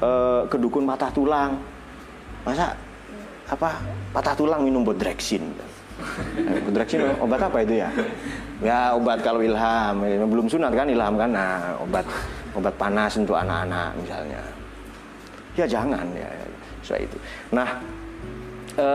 e, 0.00 0.10
ke 0.48 0.56
dukun 0.56 0.88
patah 0.88 1.12
tulang. 1.12 1.60
Masa 2.48 2.72
apa 3.52 3.76
patah 4.16 4.32
tulang 4.32 4.64
minum 4.64 4.80
bodrexin? 4.80 5.44
Eh, 6.38 6.58
bodrexin 6.62 7.02
obat 7.18 7.40
apa 7.42 7.58
itu 7.66 7.82
ya? 7.82 7.90
Ya 8.58 8.94
obat 8.94 9.22
kalau 9.22 9.42
ilham, 9.42 10.02
belum 10.02 10.46
sunat 10.50 10.74
kan 10.74 10.86
ilham 10.90 11.14
kan, 11.14 11.30
nah, 11.30 11.78
obat 11.78 12.06
obat 12.54 12.74
panas 12.74 13.14
untuk 13.18 13.38
anak-anak 13.38 13.94
misalnya. 13.98 14.42
Ya 15.58 15.66
jangan 15.66 16.06
ya, 16.14 16.30
soal 16.86 17.02
itu. 17.02 17.18
Nah, 17.50 17.82
e, 18.78 18.88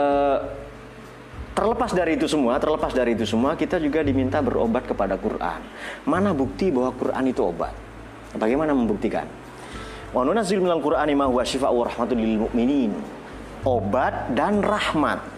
terlepas 1.52 1.92
dari 1.92 2.16
itu 2.16 2.28
semua, 2.28 2.56
terlepas 2.56 2.96
dari 2.96 3.16
itu 3.20 3.28
semua, 3.28 3.56
kita 3.60 3.84
juga 3.84 4.00
diminta 4.00 4.39
berobat 4.39 4.88
kepada 4.88 5.20
Quran. 5.20 5.60
Mana 6.08 6.32
bukti 6.32 6.72
bahwa 6.72 6.96
Quran 6.96 7.24
itu 7.28 7.44
obat? 7.44 7.76
Bagaimana 8.39 8.72
membuktikan? 8.72 9.28
Wa 10.16 10.24
nunazzil 10.24 10.63
minal 10.63 10.80
Qur'ani 10.80 11.13
ma 11.16 11.28
huwa 11.28 11.44
syifaa'u 11.44 11.84
rahmatul 11.84 12.20
lil 12.20 12.48
mu'minin. 12.48 12.92
Obat 13.63 14.36
dan 14.36 14.60
rahmat 14.60 15.33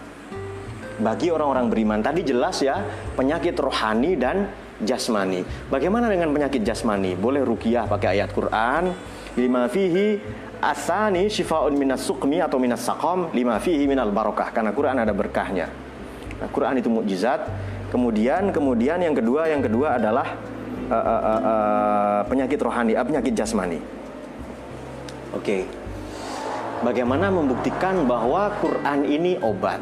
bagi 1.00 1.28
orang-orang 1.28 1.66
beriman. 1.68 2.00
Tadi 2.00 2.24
jelas 2.24 2.60
ya, 2.64 2.80
penyakit 3.16 3.56
rohani 3.56 4.16
dan 4.16 4.48
jasmani. 4.82 5.44
Bagaimana 5.72 6.08
dengan 6.12 6.32
penyakit 6.32 6.60
jasmani? 6.64 7.16
Boleh 7.16 7.44
rukiah 7.44 7.88
pakai 7.88 8.20
ayat 8.20 8.32
Quran. 8.32 8.92
Lima 9.36 9.68
fihi 9.68 10.16
asani 10.64 11.28
syifaun 11.28 11.76
minas 11.76 12.00
sukmi 12.04 12.40
atau 12.40 12.56
minas 12.56 12.80
sakom 12.80 13.28
lima 13.36 13.60
fihi 13.60 13.84
minal 13.84 14.08
barokah 14.08 14.48
karena 14.48 14.72
Quran 14.72 14.96
ada 14.96 15.12
berkahnya. 15.12 15.68
Nah, 16.40 16.48
Quran 16.48 16.80
itu 16.80 16.88
mukjizat. 16.88 17.44
Kemudian 17.92 18.50
kemudian 18.50 18.98
yang 18.98 19.14
kedua 19.14 19.46
yang 19.46 19.62
kedua 19.62 20.00
adalah 20.00 20.36
uh, 20.90 20.96
uh, 20.96 21.22
uh, 21.22 21.40
uh, 21.40 22.20
penyakit 22.26 22.58
rohani, 22.58 22.96
uh, 22.96 23.04
penyakit 23.04 23.32
jasmani. 23.36 23.78
Oke. 25.36 25.44
Okay. 25.44 25.62
Bagaimana 26.76 27.32
membuktikan 27.32 28.04
bahwa 28.04 28.52
Quran 28.60 29.08
ini 29.08 29.40
obat? 29.40 29.80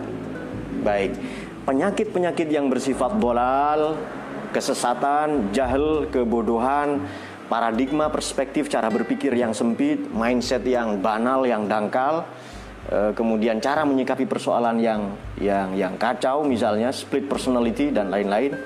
Baik. 0.85 1.17
Penyakit-penyakit 1.65 2.49
yang 2.53 2.69
bersifat 2.69 3.17
bolal, 3.17 3.97
kesesatan, 4.53 5.49
jahil, 5.51 6.13
kebodohan, 6.13 7.09
paradigma, 7.49 8.13
perspektif, 8.13 8.69
cara 8.69 8.93
berpikir 8.93 9.33
yang 9.33 9.57
sempit, 9.57 9.97
mindset 10.13 10.61
yang 10.69 11.01
banal, 11.01 11.49
yang 11.49 11.65
dangkal, 11.65 12.29
kemudian 13.17 13.65
cara 13.65 13.89
menyikapi 13.89 14.29
persoalan 14.29 14.77
yang 14.77 15.17
yang 15.41 15.73
yang 15.73 15.97
kacau 15.97 16.45
misalnya 16.45 16.93
split 16.93 17.25
personality 17.33 17.89
dan 17.89 18.13
lain-lain 18.13 18.61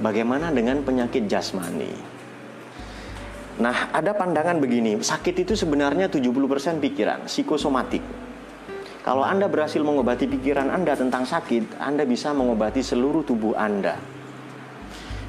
Bagaimana 0.00 0.48
dengan 0.48 0.80
penyakit 0.80 1.28
jasmani? 1.28 1.92
Nah, 3.60 3.92
ada 3.92 4.16
pandangan 4.16 4.56
begini, 4.56 4.96
sakit 4.96 5.44
itu 5.44 5.52
sebenarnya 5.52 6.08
70% 6.08 6.80
pikiran, 6.80 7.28
psikosomatik. 7.28 8.00
Kalau 9.00 9.24
Anda 9.24 9.48
berhasil 9.48 9.80
mengobati 9.80 10.28
pikiran 10.28 10.68
Anda 10.68 10.92
tentang 10.92 11.24
sakit, 11.24 11.80
Anda 11.80 12.04
bisa 12.04 12.36
mengobati 12.36 12.84
seluruh 12.84 13.24
tubuh 13.24 13.56
Anda. 13.56 13.96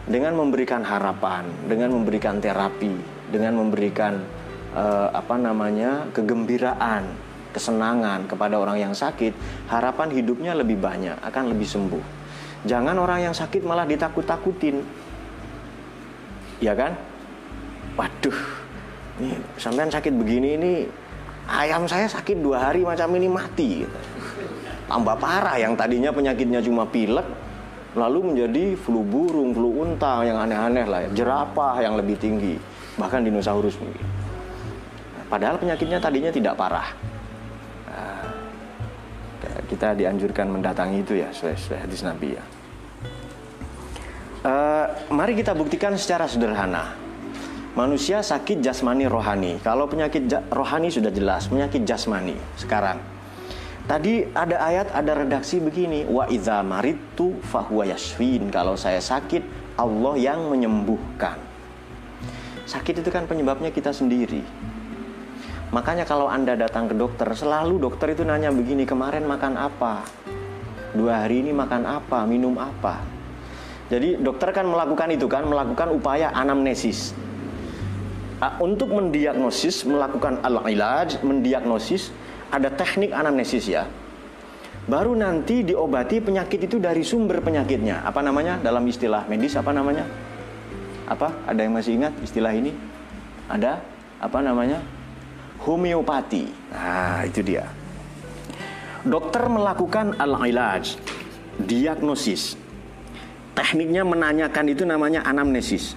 Dengan 0.03 0.35
memberikan 0.35 0.83
harapan, 0.83 1.47
dengan 1.71 1.95
memberikan 1.95 2.43
terapi, 2.43 2.91
dengan 3.31 3.55
memberikan 3.55 4.19
uh, 4.75 5.15
apa 5.15 5.39
namanya? 5.39 6.11
kegembiraan, 6.11 7.07
kesenangan 7.55 8.27
kepada 8.27 8.59
orang 8.59 8.91
yang 8.91 8.91
sakit, 8.91 9.31
harapan 9.71 10.11
hidupnya 10.11 10.51
lebih 10.51 10.75
banyak, 10.75 11.15
akan 11.23 11.55
lebih 11.55 11.67
sembuh. 11.67 12.03
Jangan 12.67 12.99
orang 12.99 13.31
yang 13.31 13.35
sakit 13.35 13.63
malah 13.63 13.87
ditakut-takutin. 13.87 14.83
Ya 16.59 16.75
kan? 16.75 16.99
Waduh, 17.95 18.39
ini 19.23 19.39
sampean 19.55 19.87
sakit 19.87 20.11
begini 20.11 20.49
ini 20.59 20.73
ayam 21.51 21.83
saya 21.85 22.07
sakit 22.07 22.39
dua 22.39 22.71
hari 22.71 22.87
macam 22.87 23.11
ini 23.19 23.27
mati. 23.27 23.83
Tambah 24.87 25.15
parah 25.19 25.55
yang 25.59 25.75
tadinya 25.75 26.11
penyakitnya 26.11 26.63
cuma 26.63 26.87
pilek 26.87 27.23
lalu 27.91 28.31
menjadi 28.31 28.79
flu 28.79 29.03
burung, 29.03 29.51
flu 29.51 29.83
unta 29.83 30.23
yang 30.23 30.39
aneh-aneh 30.39 30.85
lah, 30.87 30.99
ya. 31.07 31.09
jerapah 31.11 31.75
yang 31.83 31.99
lebih 31.99 32.15
tinggi, 32.15 32.55
bahkan 32.95 33.19
dinosaurus 33.19 33.75
mungkin. 33.79 34.07
Padahal 35.27 35.59
penyakitnya 35.59 35.99
tadinya 35.99 36.31
tidak 36.31 36.55
parah. 36.55 36.87
Nah, 37.87 38.23
kita 39.67 39.95
dianjurkan 39.95 40.47
mendatangi 40.51 41.03
itu 41.03 41.19
ya 41.19 41.31
sesuai, 41.31 41.87
hadis 41.87 42.03
Nabi 42.03 42.35
ya. 42.35 42.43
Uh, 44.41 44.85
mari 45.13 45.37
kita 45.37 45.55
buktikan 45.55 45.95
secara 45.95 46.27
sederhana. 46.27 47.00
Manusia 47.71 48.19
sakit 48.19 48.59
jasmani 48.59 49.07
rohani. 49.07 49.59
Kalau 49.63 49.87
penyakit 49.87 50.27
rohani 50.51 50.91
sudah 50.91 51.09
jelas, 51.09 51.47
penyakit 51.47 51.87
jasmani 51.87 52.35
sekarang 52.59 52.99
Tadi 53.91 54.23
ada 54.31 54.61
ayat, 54.61 54.87
ada 54.93 55.11
redaksi 55.19 55.57
begini, 55.57 56.05
wa 56.05 56.29
idza 56.29 56.61
maritu 56.61 57.35
fahuwa 57.49 57.83
yasfin. 57.89 58.47
Kalau 58.53 58.79
saya 58.79 59.01
sakit, 59.01 59.75
Allah 59.75 60.15
yang 60.15 60.47
menyembuhkan. 60.47 61.35
Sakit 62.69 63.03
itu 63.03 63.09
kan 63.09 63.25
penyebabnya 63.25 63.73
kita 63.73 63.91
sendiri. 63.91 64.45
Makanya 65.75 66.07
kalau 66.07 66.31
Anda 66.31 66.55
datang 66.55 66.87
ke 66.87 66.95
dokter, 66.95 67.27
selalu 67.35 67.83
dokter 67.83 68.15
itu 68.15 68.21
nanya 68.23 68.47
begini, 68.53 68.87
kemarin 68.87 69.27
makan 69.27 69.59
apa? 69.59 70.07
Dua 70.95 71.27
hari 71.27 71.43
ini 71.43 71.51
makan 71.51 71.83
apa? 71.83 72.23
Minum 72.23 72.55
apa? 72.63 73.01
Jadi 73.91 74.23
dokter 74.23 74.55
kan 74.55 74.71
melakukan 74.71 75.09
itu 75.11 75.27
kan, 75.27 75.43
melakukan 75.43 75.91
upaya 75.91 76.31
anamnesis. 76.31 77.11
Untuk 78.41 78.89
mendiagnosis, 78.89 79.85
melakukan 79.85 80.41
al-ilaj, 80.41 81.21
mendiagnosis, 81.21 82.09
ada 82.49 82.73
teknik 82.73 83.13
anamnesis 83.13 83.69
ya. 83.69 83.85
Baru 84.89 85.13
nanti 85.13 85.61
diobati 85.61 86.17
penyakit 86.17 86.65
itu 86.65 86.81
dari 86.81 87.05
sumber 87.05 87.37
penyakitnya. 87.45 88.01
Apa 88.01 88.25
namanya 88.25 88.57
dalam 88.57 88.81
istilah 88.89 89.29
medis 89.29 89.53
apa 89.53 89.69
namanya? 89.69 90.09
Apa? 91.05 91.45
Ada 91.45 91.69
yang 91.69 91.73
masih 91.77 92.01
ingat 92.01 92.17
istilah 92.25 92.49
ini? 92.49 92.73
Ada? 93.45 93.77
Apa 94.17 94.41
namanya? 94.41 94.81
Homeopati. 95.61 96.49
Nah, 96.73 97.21
itu 97.29 97.45
dia. 97.45 97.69
Dokter 99.05 99.45
melakukan 99.45 100.17
al-ilaj, 100.17 100.97
diagnosis. 101.61 102.57
Tekniknya 103.53 104.01
menanyakan 104.01 104.65
itu 104.65 104.81
namanya 104.81 105.21
anamnesis. 105.29 105.93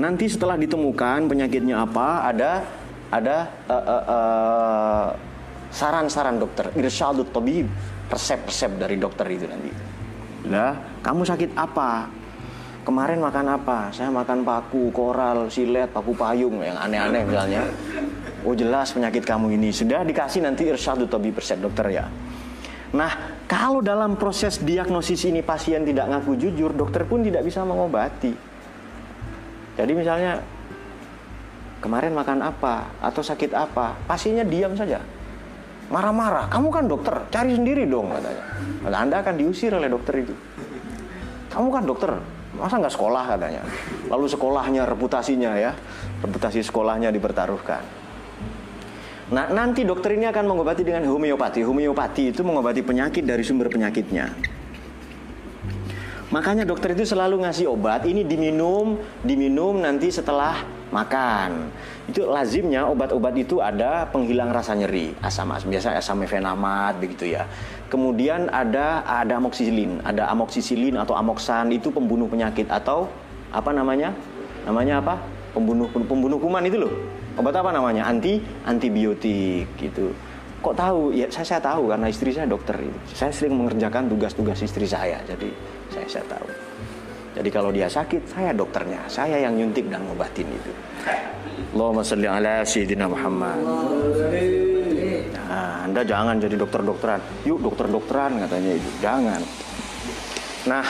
Nanti 0.00 0.32
setelah 0.32 0.56
ditemukan 0.56 1.28
penyakitnya 1.28 1.84
apa, 1.84 2.24
ada 2.24 2.64
ada 3.12 3.36
uh, 3.68 3.74
uh, 3.76 4.04
uh, 4.08 5.06
saran-saran 5.68 6.40
dokter, 6.40 6.72
irsyadut 6.72 7.28
tabib, 7.28 7.68
resep-resep 8.08 8.80
dari 8.80 8.96
dokter 8.96 9.28
itu 9.28 9.44
nanti. 9.44 9.70
Lah, 10.48 11.04
kamu 11.04 11.28
sakit 11.28 11.52
apa? 11.52 12.08
Kemarin 12.80 13.20
makan 13.20 13.46
apa? 13.60 13.92
Saya 13.92 14.08
makan 14.08 14.40
paku, 14.40 14.88
koral, 14.88 15.52
silet, 15.52 15.92
paku 15.92 16.16
payung 16.16 16.64
yang 16.64 16.80
aneh-aneh 16.80 17.28
misalnya. 17.28 17.68
Oh 18.40 18.56
jelas 18.56 18.96
penyakit 18.96 19.20
kamu 19.20 19.52
ini 19.60 19.68
sudah 19.68 20.00
dikasih 20.00 20.40
nanti 20.40 20.64
irsyadut 20.64 21.12
tabib 21.12 21.36
resep 21.36 21.60
dokter 21.60 21.92
ya. 21.92 22.08
Nah, 22.96 23.44
kalau 23.44 23.84
dalam 23.84 24.16
proses 24.16 24.64
diagnosis 24.64 25.28
ini 25.28 25.44
pasien 25.44 25.84
tidak 25.84 26.08
ngaku 26.08 26.40
jujur, 26.40 26.72
dokter 26.72 27.04
pun 27.04 27.20
tidak 27.20 27.44
bisa 27.44 27.62
mengobati. 27.62 28.49
Jadi 29.78 29.92
misalnya 29.94 30.42
kemarin 31.78 32.14
makan 32.14 32.42
apa? 32.42 32.90
Atau 32.98 33.22
sakit 33.22 33.54
apa? 33.54 33.94
Pasiennya 34.06 34.46
diam 34.46 34.74
saja. 34.74 34.98
Marah-marah? 35.90 36.46
Kamu 36.46 36.68
kan 36.70 36.86
dokter? 36.86 37.14
Cari 37.34 37.54
sendiri 37.54 37.86
dong 37.86 38.14
katanya. 38.14 38.44
Maka 38.86 38.96
anda 38.96 39.16
akan 39.22 39.34
diusir 39.34 39.74
oleh 39.74 39.90
dokter 39.90 40.22
itu. 40.22 40.34
Kamu 41.50 41.68
kan 41.74 41.82
dokter? 41.82 42.10
Masa 42.54 42.78
nggak 42.78 42.94
sekolah? 42.94 43.24
katanya. 43.26 43.62
Lalu 44.06 44.26
sekolahnya 44.30 44.82
reputasinya 44.86 45.58
ya. 45.58 45.74
Reputasi 46.22 46.62
sekolahnya 46.62 47.10
dipertaruhkan. 47.10 47.82
Nah 49.30 49.46
nanti 49.50 49.86
dokter 49.86 50.14
ini 50.14 50.26
akan 50.30 50.46
mengobati 50.46 50.82
dengan 50.86 51.06
homeopati. 51.06 51.62
Homeopati 51.62 52.34
itu 52.34 52.42
mengobati 52.46 52.82
penyakit 52.82 53.26
dari 53.26 53.42
sumber 53.42 53.70
penyakitnya 53.70 54.59
makanya 56.30 56.62
dokter 56.62 56.94
itu 56.94 57.02
selalu 57.06 57.42
ngasih 57.42 57.66
obat 57.70 58.06
ini 58.06 58.22
diminum 58.22 58.98
diminum 59.26 59.82
nanti 59.82 60.10
setelah 60.10 60.62
makan. 60.90 61.70
Itu 62.10 62.26
lazimnya 62.26 62.86
obat-obat 62.90 63.34
itu 63.38 63.62
ada 63.62 64.06
penghilang 64.10 64.50
rasa 64.50 64.74
nyeri, 64.74 65.14
asam 65.22 65.50
asam 65.54 65.70
biasa 65.70 65.94
asam 65.94 66.18
mefenamat 66.18 66.98
begitu 66.98 67.34
ya. 67.34 67.46
Kemudian 67.90 68.50
ada 68.50 69.02
ada 69.06 69.38
amoxicillin, 69.38 70.02
ada 70.02 70.30
amoxicillin 70.30 70.98
atau 70.98 71.14
amoksan 71.14 71.70
itu 71.74 71.90
pembunuh 71.90 72.26
penyakit 72.26 72.66
atau 72.70 73.10
apa 73.50 73.70
namanya? 73.70 74.14
Namanya 74.66 75.02
apa? 75.02 75.14
Pembunuh 75.54 75.90
pembunuh 75.90 76.38
kuman 76.38 76.62
itu 76.66 76.78
loh. 76.86 76.92
Obat 77.38 77.54
apa 77.54 77.70
namanya? 77.74 78.06
Anti 78.06 78.42
antibiotik 78.66 79.66
gitu. 79.78 80.14
Kok 80.60 80.76
tahu? 80.76 81.14
Ya 81.14 81.30
saya 81.32 81.46
saya 81.56 81.62
tahu 81.62 81.88
karena 81.88 82.06
istri 82.10 82.34
saya 82.34 82.46
dokter. 82.46 82.76
Saya 83.14 83.32
sering 83.32 83.56
mengerjakan 83.56 84.10
tugas-tugas 84.12 84.60
istri 84.60 84.84
saya, 84.84 85.18
jadi 85.24 85.48
saya 85.90 86.06
saya 86.06 86.24
tahu. 86.26 86.48
Jadi 87.30 87.48
kalau 87.54 87.70
dia 87.70 87.86
sakit, 87.86 88.26
saya 88.26 88.50
dokternya, 88.50 89.06
saya 89.06 89.38
yang 89.38 89.54
nyuntik 89.54 89.86
dan 89.86 90.02
ngobatin 90.02 90.50
itu. 90.50 90.72
Allahumma 91.70 92.02
salli 92.02 92.26
ala 92.26 92.66
Sayyidina 92.66 93.06
Muhammad. 93.06 93.58
Nah, 95.46 95.86
anda 95.86 96.02
jangan 96.02 96.42
jadi 96.42 96.58
dokter-dokteran. 96.58 97.22
Yuk 97.46 97.62
dokter-dokteran 97.62 98.42
katanya 98.42 98.72
itu. 98.74 98.90
Jangan. 98.98 99.40
Nah, 100.66 100.84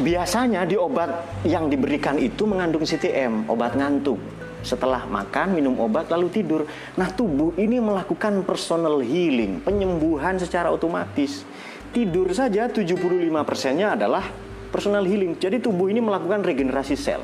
biasanya 0.00 0.68
di 0.68 0.76
obat 0.76 1.42
yang 1.48 1.72
diberikan 1.72 2.20
itu 2.20 2.44
mengandung 2.44 2.84
CTM, 2.84 3.48
obat 3.48 3.76
ngantuk. 3.76 4.20
Setelah 4.60 5.08
makan, 5.08 5.56
minum 5.56 5.72
obat, 5.80 6.12
lalu 6.12 6.28
tidur. 6.28 6.68
Nah, 7.00 7.08
tubuh 7.08 7.56
ini 7.56 7.80
melakukan 7.80 8.44
personal 8.44 9.00
healing, 9.00 9.64
penyembuhan 9.64 10.36
secara 10.36 10.68
otomatis. 10.68 11.48
Tidur 11.90 12.30
saja 12.30 12.70
75 12.70 13.02
persennya 13.42 13.98
adalah 13.98 14.22
personal 14.70 15.02
healing. 15.02 15.34
Jadi 15.34 15.58
tubuh 15.58 15.90
ini 15.90 15.98
melakukan 15.98 16.46
regenerasi 16.46 16.94
sel, 16.94 17.18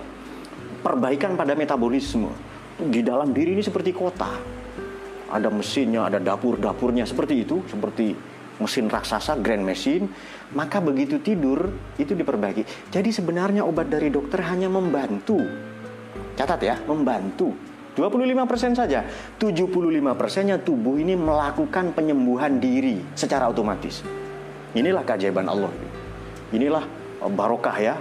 perbaikan 0.83 1.39
pada 1.39 1.55
metabolisme. 1.55 2.35
Di 2.75 2.99
dalam 2.99 3.31
diri 3.31 3.55
ini 3.55 3.63
seperti 3.63 3.95
kota. 3.95 4.27
Ada 5.31 5.55
mesinnya, 5.55 6.11
ada 6.11 6.19
dapur-dapurnya 6.19 7.07
seperti 7.07 7.47
itu, 7.47 7.63
seperti 7.71 8.11
mesin 8.59 8.91
raksasa, 8.91 9.39
grand 9.39 9.63
machine. 9.63 10.11
Maka 10.59 10.83
begitu 10.83 11.23
tidur 11.23 11.71
itu 11.95 12.19
diperbaiki. 12.19 12.91
Jadi 12.91 13.15
sebenarnya 13.15 13.63
obat 13.63 13.87
dari 13.87 14.11
dokter 14.11 14.43
hanya 14.51 14.67
membantu. 14.67 15.47
Catat 16.35 16.59
ya, 16.67 16.75
membantu. 16.91 17.55
25% 17.95 18.75
saja. 18.75 19.07
75 19.39 19.71
persennya 20.19 20.59
tubuh 20.59 20.99
ini 20.99 21.15
melakukan 21.15 21.95
penyembuhan 21.95 22.59
diri 22.59 22.99
secara 23.15 23.47
otomatis. 23.47 24.26
Inilah 24.77 25.03
keajaiban 25.09 25.49
Allah. 25.49 25.73
Inilah 26.53 26.85
barokah 27.33 27.77
ya. 27.81 27.97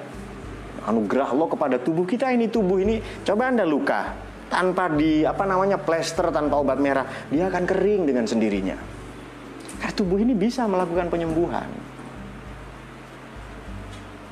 Anugerah 0.85 1.31
Allah 1.31 1.47
kepada 1.47 1.75
tubuh 1.79 2.03
kita. 2.03 2.29
Ini 2.35 2.51
tubuh 2.51 2.83
ini 2.83 2.99
coba 3.23 3.49
anda 3.49 3.63
luka 3.63 4.11
tanpa 4.51 4.91
di 4.93 5.25
apa 5.25 5.47
namanya 5.47 5.81
plester 5.81 6.29
tanpa 6.29 6.61
obat 6.61 6.77
merah 6.77 7.07
dia 7.31 7.49
akan 7.49 7.63
kering 7.65 8.03
dengan 8.05 8.27
sendirinya. 8.27 8.77
Karena 9.81 9.93
tubuh 9.95 10.19
ini 10.19 10.37
bisa 10.37 10.67
melakukan 10.69 11.09
penyembuhan. 11.09 11.67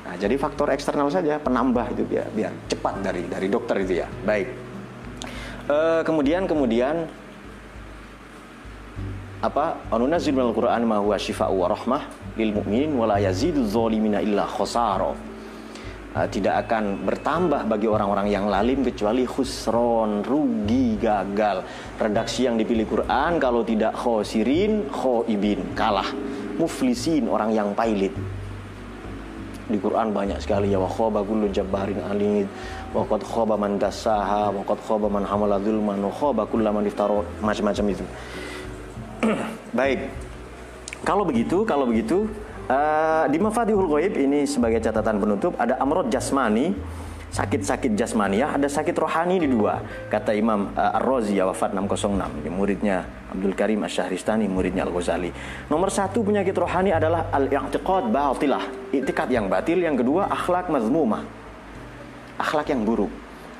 Nah 0.04 0.14
jadi 0.20 0.36
faktor 0.36 0.70
eksternal 0.70 1.08
saja 1.08 1.40
penambah 1.40 1.96
itu 1.96 2.04
biar 2.06 2.28
biar 2.30 2.52
cepat 2.68 3.00
dari 3.02 3.24
dari 3.26 3.46
dokter 3.48 3.82
itu 3.82 4.04
ya. 4.04 4.06
Baik. 4.06 4.48
E, 5.64 5.76
kemudian 6.04 6.44
kemudian 6.44 7.08
apa 9.42 9.90
anunazil 9.90 10.36
minal 10.36 10.54
Qur'an 10.54 10.82
ma 10.86 11.02
huwa 11.02 11.18
syifa'u 11.18 11.54
wa 11.54 11.66
rahmah 11.72 12.02
lil 12.38 12.54
mu'minin 12.54 12.94
wa 12.94 13.10
la 13.10 13.18
yazidu 13.18 13.66
zalimina 13.66 14.22
illa 14.22 14.46
khosaro 14.46 15.34
uh, 16.14 16.26
tidak 16.30 16.64
akan 16.66 17.02
bertambah 17.02 17.66
bagi 17.66 17.90
orang-orang 17.90 18.30
yang 18.30 18.46
lalim 18.46 18.86
kecuali 18.86 19.26
khusron, 19.26 20.22
rugi, 20.22 20.96
gagal. 20.96 21.66
Redaksi 21.98 22.46
yang 22.46 22.56
dipilih 22.56 22.86
Quran 22.86 23.42
kalau 23.42 23.66
tidak 23.66 23.92
khosirin, 23.98 24.86
khoibin, 24.88 25.74
kalah. 25.74 26.06
Muflisin, 26.54 27.26
orang 27.26 27.50
yang 27.50 27.74
pailit. 27.74 28.14
Di 29.64 29.80
Quran 29.80 30.12
banyak 30.12 30.44
sekali 30.44 30.70
ya 30.70 30.78
wa 30.78 30.86
khaba 30.86 31.24
kullu 31.24 31.48
jabbarin 31.48 31.96
anid 32.04 32.44
wa 32.92 33.00
qad 33.08 33.24
khaba 33.24 33.56
man 33.56 33.80
dassaha 33.80 34.52
wa 34.52 34.60
qad 34.60 34.76
khaba 34.84 35.08
man 35.08 35.24
hamala 35.24 35.56
dzulman 35.56 36.04
wa 36.04 36.12
khaba 36.12 36.44
kullu 36.44 36.68
man 36.68 36.84
macam-macam 37.40 37.86
itu. 37.88 38.04
Baik. 39.78 40.10
Kalau 41.04 41.24
begitu, 41.28 41.68
kalau 41.68 41.84
begitu 41.88 42.28
uh, 42.68 43.28
di 43.28 43.36
Mafatihul 43.36 43.88
Ghaib 43.92 44.16
ini 44.16 44.48
sebagai 44.48 44.80
catatan 44.80 45.20
penutup 45.20 45.52
ada 45.60 45.76
amrod 45.80 46.08
jasmani 46.08 46.72
sakit-sakit 47.34 47.98
jasmaniah, 47.98 48.54
ada 48.54 48.70
sakit 48.70 48.94
rohani 48.94 49.42
di 49.42 49.50
dua. 49.50 49.82
Kata 50.06 50.30
Imam 50.30 50.70
uh, 50.70 50.98
Ar-Razi 51.02 51.34
ya 51.34 51.50
wafat 51.50 51.74
606, 51.74 52.46
muridnya 52.46 53.02
Abdul 53.34 53.58
Karim 53.58 53.82
Asy-Syahristani, 53.82 54.46
muridnya 54.46 54.86
Al-Ghazali. 54.86 55.34
Nomor 55.66 55.90
satu 55.90 56.22
penyakit 56.22 56.54
rohani 56.54 56.94
adalah 56.94 57.34
al-i'tiqad 57.34 58.14
batilah, 58.14 58.94
i'tikad 58.94 59.28
yang 59.34 59.50
batil. 59.50 59.82
Yang 59.82 60.06
kedua 60.06 60.30
akhlak 60.30 60.70
mazmumah, 60.70 61.26
akhlak 62.38 62.70
yang 62.70 62.86
buruk. 62.86 63.10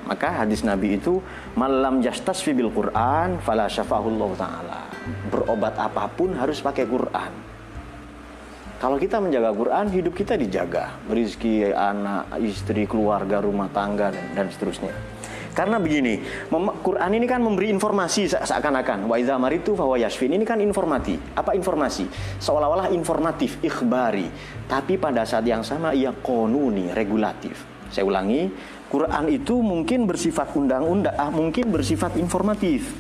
Maka 0.05 0.45
hadis 0.45 0.61
Nabi 0.61 1.01
itu 1.01 1.25
malam 1.57 2.05
jastas 2.05 2.45
bil 2.45 2.69
Quran 2.69 3.41
fala 3.41 3.65
syafahullah 3.69 4.31
taala. 4.37 4.83
Berobat 5.33 5.81
apa 5.81 6.05
pun 6.13 6.37
harus 6.37 6.61
pakai 6.61 6.85
Quran. 6.85 7.33
Kalau 8.85 9.01
kita 9.01 9.17
menjaga 9.17 9.49
Quran, 9.57 9.89
hidup 9.89 10.13
kita 10.13 10.37
dijaga. 10.37 11.01
Rizki, 11.09 11.65
anak, 11.73 12.37
istri, 12.45 12.85
keluarga, 12.85 13.41
rumah 13.41 13.73
tangga, 13.73 14.13
dan, 14.13 14.27
dan 14.37 14.47
seterusnya. 14.53 14.93
Karena 15.55 15.79
begini, 15.79 16.19
Quran 16.83 17.11
ini 17.15 17.25
kan 17.31 17.39
memberi 17.41 17.71
informasi 17.71 18.29
seakan-akan. 18.29 19.07
Wa 19.07 19.17
idza 19.17 19.39
maritu 19.39 19.79
fahuwa 19.79 19.97
yashfin. 20.03 20.35
Ini 20.35 20.43
kan 20.43 20.59
informasi. 20.59 21.17
Apa 21.39 21.55
informasi? 21.55 22.11
Seolah-olah 22.43 22.91
informatif, 22.91 23.63
ikhbari. 23.63 24.29
Tapi 24.67 24.99
pada 24.99 25.23
saat 25.25 25.47
yang 25.47 25.63
sama 25.63 25.95
ia 25.95 26.11
konuni, 26.11 26.91
regulatif. 26.91 27.55
Saya 27.95 28.03
ulangi, 28.05 28.51
Quran 28.95 29.27
itu 29.27 29.59
mungkin 29.59 30.07
bersifat 30.07 30.55
undang-undang, 30.55 31.19
ah, 31.19 31.35
mungkin 31.35 31.75
bersifat 31.75 32.15
informatif. 32.15 32.95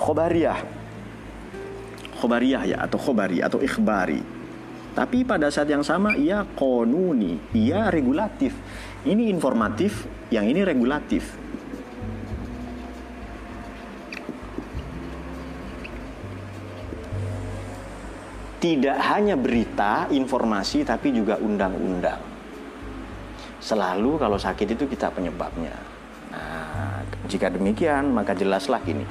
Khobariyah. 0.00 0.64
Khobariyah 2.16 2.62
ya, 2.64 2.76
atau 2.80 2.96
khobari, 2.96 3.44
atau 3.44 3.60
ikhbari 3.60 4.40
tapi 4.92 5.24
pada 5.24 5.48
saat 5.48 5.72
yang 5.72 5.80
sama 5.80 6.12
ia 6.20 6.44
konuni, 6.52 7.40
ia 7.56 7.88
regulatif. 7.88 8.52
Ini 9.08 9.32
informatif, 9.32 10.04
yang 10.28 10.44
ini 10.44 10.60
regulatif. 10.60 11.24
Tidak 18.60 18.98
hanya 19.10 19.34
berita, 19.34 20.06
informasi, 20.12 20.86
tapi 20.86 21.10
juga 21.10 21.40
undang-undang. 21.40 22.31
Selalu 23.62 24.18
kalau 24.18 24.34
sakit 24.34 24.74
itu 24.74 24.90
kita 24.90 25.14
penyebabnya. 25.14 25.70
Nah, 26.34 27.06
jika 27.30 27.46
demikian, 27.46 28.10
maka 28.10 28.34
jelaslah 28.34 28.82
ini. 28.90 29.06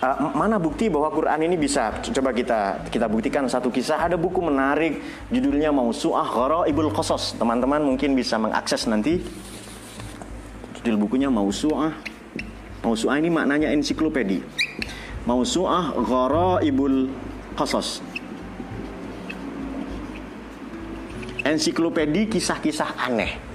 Uh, 0.00 0.32
mana 0.32 0.56
bukti 0.56 0.88
bahwa 0.88 1.12
Quran 1.12 1.44
ini 1.44 1.60
bisa? 1.60 1.92
Coba 2.00 2.32
kita 2.32 2.88
kita 2.88 3.04
buktikan 3.04 3.44
satu 3.44 3.68
kisah. 3.68 4.00
Ada 4.00 4.16
buku 4.16 4.40
menarik 4.40 5.04
judulnya 5.28 5.68
Mausu'ah 5.68 6.24
Gharaibul 6.24 6.88
Qasas. 6.96 7.36
Teman-teman 7.36 7.84
mungkin 7.84 8.16
bisa 8.16 8.40
mengakses 8.40 8.88
nanti. 8.88 9.20
Judul 10.80 10.96
bukunya 10.96 11.28
Mausu'ah 11.28 11.92
Mausu'ah 12.80 13.20
ini 13.20 13.28
maknanya 13.28 13.68
ensiklopedi. 13.76 14.40
Mausu'ah 15.28 15.92
Gharaibul 16.00 17.12
Qasas. 17.52 18.00
Ensiklopedi 21.44 22.32
kisah-kisah 22.32 22.96
aneh 22.96 23.49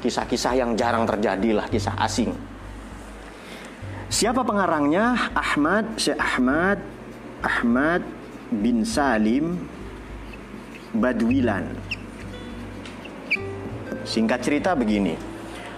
kisah-kisah 0.00 0.56
yang 0.56 0.74
jarang 0.74 1.04
terjadi 1.04 1.60
lah 1.62 1.66
kisah 1.68 1.94
asing 2.00 2.32
Siapa 4.10 4.42
pengarangnya? 4.42 5.30
Ahmad 5.38 5.94
Syekh 5.94 6.18
Ahmad 6.18 6.82
Ahmad 7.46 8.02
bin 8.50 8.82
Salim 8.82 9.54
Badwilan. 10.90 11.70
Singkat 14.02 14.42
cerita 14.42 14.74
begini. 14.74 15.14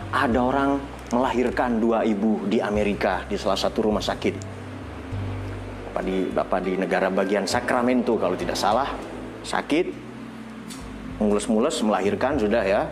Ada 0.09 0.41
orang 0.41 0.81
melahirkan 1.13 1.77
dua 1.77 2.09
ibu 2.09 2.49
di 2.49 2.57
Amerika 2.65 3.29
di 3.29 3.37
salah 3.37 3.61
satu 3.61 3.85
rumah 3.85 4.01
sakit. 4.01 4.35
Bapak 5.93 6.03
di, 6.09 6.17
Bapak 6.33 6.61
di 6.65 6.73
negara 6.81 7.13
bagian 7.13 7.45
Sacramento 7.45 8.17
kalau 8.17 8.33
tidak 8.33 8.57
salah. 8.57 8.89
Sakit, 9.45 9.93
mulus-mulus 11.21 11.85
melahirkan 11.85 12.41
sudah 12.41 12.65
ya. 12.65 12.89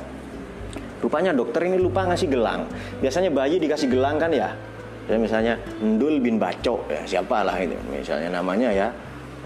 Rupanya 1.01 1.33
dokter 1.33 1.65
ini 1.65 1.81
lupa 1.81 2.05
ngasih 2.05 2.29
gelang. 2.29 2.69
Biasanya 3.01 3.33
bayi 3.33 3.57
dikasih 3.57 3.89
gelang 3.89 4.21
kan 4.21 4.29
ya, 4.29 4.53
ya 5.09 5.17
misalnya 5.17 5.57
Ndul 5.81 6.21
bin 6.21 6.37
Baco 6.37 6.85
ya 6.93 7.01
siapa 7.09 7.41
lah 7.41 7.57
itu. 7.57 7.73
Misalnya 7.89 8.29
namanya 8.29 8.69
ya 8.69 8.93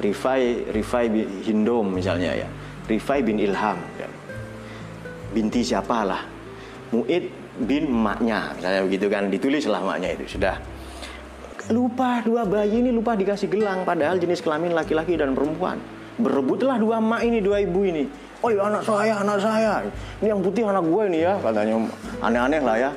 Rifai 0.02 0.74
Rifai 0.74 1.04
bin 1.06 1.26
Hindom 1.46 1.94
misalnya 1.94 2.34
ya 2.34 2.48
Rifai 2.90 3.22
bin 3.22 3.38
Ilham 3.38 3.78
ya. 3.96 4.08
binti 5.30 5.66
siapa 5.66 6.06
lah 6.06 6.22
Muid 6.90 7.30
bin 7.58 7.90
maknya 7.90 8.54
misalnya 8.58 8.82
begitu 8.86 9.06
kan 9.06 9.30
ditulis 9.30 9.66
lah 9.70 9.78
maknya 9.82 10.14
itu 10.18 10.38
sudah. 10.38 10.58
Lupa 11.70 12.20
dua 12.26 12.44
bayi 12.44 12.82
ini 12.82 12.90
lupa 12.90 13.14
dikasih 13.14 13.46
gelang 13.46 13.86
padahal 13.86 14.18
jenis 14.18 14.42
kelamin 14.42 14.74
laki-laki 14.74 15.14
dan 15.14 15.38
perempuan. 15.38 15.78
Berebutlah 16.18 16.78
dua 16.82 16.98
mak 16.98 17.22
ini 17.22 17.38
dua 17.38 17.62
ibu 17.62 17.82
ini 17.86 18.04
oh 18.42 18.50
iya 18.50 18.62
anak 18.66 18.82
saya 18.82 19.14
anak 19.20 19.38
saya. 19.38 19.72
Ini 20.24 20.34
yang 20.34 20.40
putih 20.40 20.66
anak 20.66 20.84
gue 20.86 21.02
ini 21.12 21.18
ya 21.22 21.38
katanya. 21.38 21.74
Aneh-aneh 22.24 22.60
lah 22.64 22.76
ya. 22.78 22.90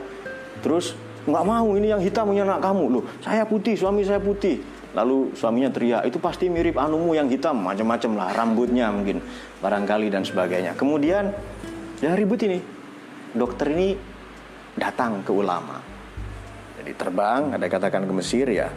Terus 0.63 0.97
nggak 1.27 1.43
mau 1.43 1.67
ini 1.75 1.91
yang 1.91 2.01
hitam 2.01 2.31
punya 2.31 2.47
anak 2.47 2.63
kamu. 2.63 2.83
Loh 2.89 3.03
saya 3.21 3.43
putih 3.45 3.75
suami 3.77 4.01
saya 4.07 4.17
putih. 4.17 4.63
Lalu 4.97 5.37
suaminya 5.37 5.69
teriak 5.69 6.09
itu 6.09 6.17
pasti 6.17 6.49
mirip 6.49 6.79
anumu 6.79 7.13
yang 7.13 7.29
hitam. 7.29 7.61
Macam-macam 7.61 8.11
lah 8.17 8.29
rambutnya 8.33 8.89
mungkin 8.89 9.21
barangkali 9.61 10.07
dan 10.09 10.25
sebagainya. 10.25 10.73
Kemudian 10.73 11.29
ya 12.01 12.17
ribut 12.17 12.41
ini. 12.41 12.57
Dokter 13.37 13.69
ini 13.69 13.93
datang 14.73 15.21
ke 15.21 15.29
ulama. 15.29 15.77
Jadi 16.81 16.91
terbang 16.97 17.53
ada 17.53 17.65
katakan 17.69 18.09
ke 18.09 18.13
Mesir 18.15 18.47
ya. 18.49 18.71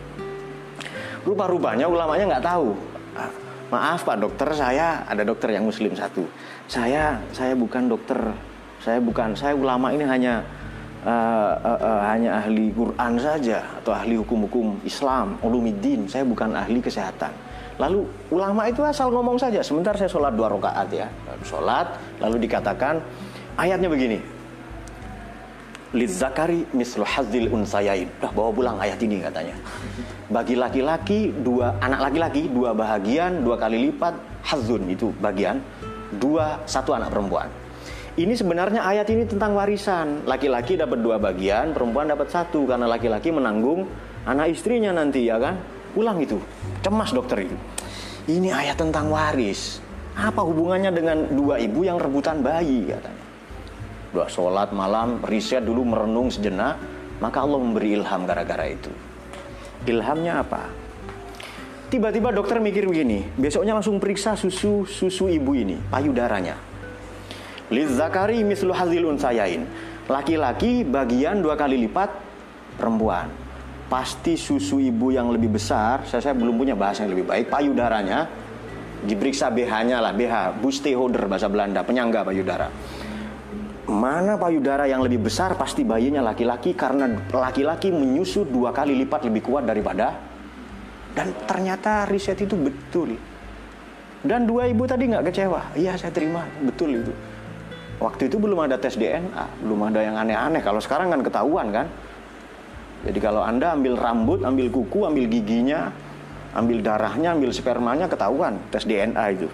Rupa-rupanya 1.24 1.88
ulamanya 1.88 2.36
nggak 2.36 2.44
tahu. 2.44 2.68
ah, 3.16 3.49
maaf 3.70 4.02
pak 4.02 4.18
dokter 4.18 4.50
saya 4.52 5.06
ada 5.06 5.22
dokter 5.22 5.54
yang 5.54 5.64
muslim 5.64 5.94
satu 5.94 6.26
saya 6.66 7.22
saya 7.30 7.54
bukan 7.54 7.86
dokter 7.86 8.18
saya 8.80 8.98
bukan 8.98 9.36
saya 9.36 9.52
ulama 9.52 9.92
ini 9.92 10.04
hanya 10.08 10.42
uh, 11.04 11.52
uh, 11.60 11.78
uh, 11.80 12.00
hanya 12.08 12.40
ahli 12.40 12.72
Quran 12.72 13.12
saja 13.20 13.64
atau 13.80 13.92
ahli 13.92 14.16
hukum-hukum 14.20 14.80
Islam, 14.84 15.36
ulumiddin. 15.44 16.08
Saya 16.08 16.24
bukan 16.24 16.56
ahli 16.56 16.80
kesehatan. 16.80 17.32
Lalu 17.80 18.04
ulama 18.28 18.68
itu 18.68 18.84
asal 18.84 19.08
ngomong 19.08 19.40
saja. 19.40 19.64
Sebentar 19.64 19.96
saya 19.96 20.08
sholat 20.08 20.36
dua 20.36 20.52
rakaat 20.52 20.88
ya, 20.92 21.08
sholat 21.44 21.96
lalu 22.20 22.44
dikatakan 22.44 23.00
ayatnya 23.56 23.88
begini. 23.88 24.18
Lidzakari 25.90 26.70
mislu 26.76 27.02
hazil 27.02 27.50
unsayain. 27.50 28.06
Udah 28.22 28.30
bawa 28.30 28.50
pulang 28.52 28.76
ayat 28.78 29.00
ini 29.02 29.24
katanya. 29.24 29.56
Bagi 30.30 30.54
laki-laki 30.54 31.34
dua 31.42 31.74
anak 31.82 32.06
laki-laki 32.06 32.46
dua 32.46 32.70
bahagian 32.70 33.42
dua 33.42 33.58
kali 33.58 33.90
lipat 33.90 34.14
hazun 34.46 34.86
itu 34.86 35.10
bagian 35.18 35.58
dua 36.22 36.62
satu 36.70 36.94
anak 36.94 37.10
perempuan. 37.10 37.50
Ini 38.14 38.38
sebenarnya 38.38 38.86
ayat 38.86 39.10
ini 39.10 39.26
tentang 39.26 39.58
warisan. 39.58 40.22
Laki-laki 40.30 40.78
dapat 40.78 41.02
dua 41.02 41.18
bagian, 41.18 41.74
perempuan 41.74 42.06
dapat 42.06 42.30
satu 42.30 42.62
karena 42.62 42.86
laki-laki 42.86 43.34
menanggung 43.34 43.90
anak 44.22 44.54
istrinya 44.54 44.94
nanti 44.94 45.26
ya 45.26 45.34
kan. 45.42 45.58
Pulang 45.98 46.22
itu. 46.22 46.38
Cemas 46.78 47.10
dokter 47.10 47.50
itu. 47.50 47.56
Ini 48.30 48.54
ayat 48.54 48.78
tentang 48.78 49.10
waris. 49.10 49.82
Apa 50.14 50.46
hubungannya 50.46 50.94
dengan 50.94 51.26
dua 51.34 51.58
ibu 51.58 51.82
yang 51.82 51.98
rebutan 51.98 52.38
bayi 52.38 52.86
katanya. 52.86 53.24
Dua 54.14 54.30
sholat 54.30 54.70
malam, 54.70 55.18
riset 55.26 55.66
dulu 55.66 55.82
merenung 55.82 56.30
sejenak, 56.30 56.78
maka 57.18 57.42
Allah 57.42 57.58
memberi 57.58 57.98
ilham 57.98 58.22
gara-gara 58.30 58.70
itu. 58.70 59.09
Ilhamnya 59.88 60.44
apa? 60.44 60.68
Tiba-tiba 61.90 62.30
dokter 62.30 62.62
mikir 62.62 62.86
begini, 62.86 63.26
besoknya 63.34 63.74
langsung 63.74 63.98
periksa 63.98 64.38
susu 64.38 64.86
susu 64.86 65.26
ibu 65.26 65.58
ini, 65.58 65.74
payudaranya 65.90 66.70
Zakari 67.70 68.42
mislu 68.42 68.74
hazil 68.74 69.06
unsayain. 69.06 69.62
Laki-laki 70.10 70.82
bagian 70.82 71.38
dua 71.38 71.54
kali 71.54 71.78
lipat 71.86 72.10
perempuan. 72.74 73.30
Pasti 73.86 74.34
susu 74.34 74.82
ibu 74.82 75.14
yang 75.14 75.30
lebih 75.30 75.54
besar, 75.54 76.02
saya, 76.06 76.22
saya 76.22 76.34
belum 76.34 76.58
punya 76.58 76.74
bahasa 76.74 77.06
yang 77.06 77.14
lebih 77.14 77.26
baik, 77.30 77.46
payudaranya 77.50 78.26
diperiksa 79.06 79.50
BH-nya 79.50 79.98
lah, 80.02 80.14
BH, 80.14 80.62
busteholder 80.62 81.26
bahasa 81.26 81.46
Belanda, 81.50 81.82
penyangga 81.82 82.22
payudara. 82.26 82.70
Mana 83.90 84.38
payudara 84.38 84.86
yang 84.86 85.02
lebih 85.02 85.26
besar 85.26 85.58
pasti 85.58 85.82
bayinya 85.82 86.22
laki-laki 86.22 86.78
karena 86.78 87.10
laki-laki 87.26 87.90
menyusu 87.90 88.46
dua 88.46 88.70
kali 88.70 88.94
lipat 88.94 89.26
lebih 89.26 89.50
kuat 89.50 89.66
daripada 89.66 90.14
dan 91.10 91.34
ternyata 91.46 92.06
riset 92.06 92.38
itu 92.38 92.54
betul. 92.54 93.18
Dan 94.20 94.44
dua 94.44 94.68
ibu 94.68 94.84
tadi 94.84 95.08
nggak 95.10 95.32
kecewa, 95.32 95.74
iya 95.74 95.96
saya 95.96 96.12
terima, 96.12 96.44
betul 96.60 96.92
itu. 96.92 97.12
Waktu 98.00 98.28
itu 98.28 98.36
belum 98.36 98.68
ada 98.68 98.76
tes 98.76 98.96
DNA, 98.96 99.64
belum 99.64 99.90
ada 99.90 100.00
yang 100.00 100.16
aneh-aneh. 100.16 100.60
Kalau 100.60 100.80
sekarang 100.80 101.12
kan 101.12 101.20
ketahuan 101.24 101.68
kan. 101.72 101.86
Jadi 103.00 103.16
kalau 103.16 103.40
Anda 103.40 103.72
ambil 103.72 103.96
rambut, 103.96 104.44
ambil 104.44 104.68
kuku, 104.68 105.08
ambil 105.08 105.24
giginya, 105.24 105.88
ambil 106.52 106.84
darahnya, 106.84 107.32
ambil 107.32 107.48
spermanya, 107.48 108.06
ketahuan 108.12 108.60
tes 108.68 108.84
DNA 108.84 109.24
itu. 109.40 109.48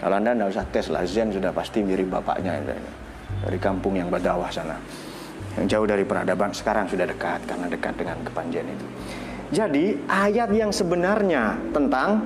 Kalau 0.00 0.14
Anda 0.16 0.32
tidak 0.32 0.48
usah 0.56 0.64
tes 0.72 0.86
lah, 0.88 1.04
Zen 1.04 1.28
sudah 1.28 1.52
pasti 1.52 1.84
mirip 1.84 2.08
bapaknya 2.08 2.56
dari 3.44 3.58
kampung 3.60 3.94
yang 3.96 4.08
badawah 4.08 4.50
sana. 4.50 4.76
yang 5.58 5.66
jauh 5.66 5.86
dari 5.90 6.06
peradaban 6.06 6.54
sekarang 6.54 6.86
sudah 6.86 7.02
dekat 7.02 7.42
karena 7.42 7.66
dekat 7.66 7.98
dengan 7.98 8.22
kepanjian 8.22 8.62
itu. 8.62 8.86
Jadi 9.48 9.98
ayat 10.06 10.54
yang 10.54 10.70
sebenarnya 10.70 11.58
tentang 11.74 12.22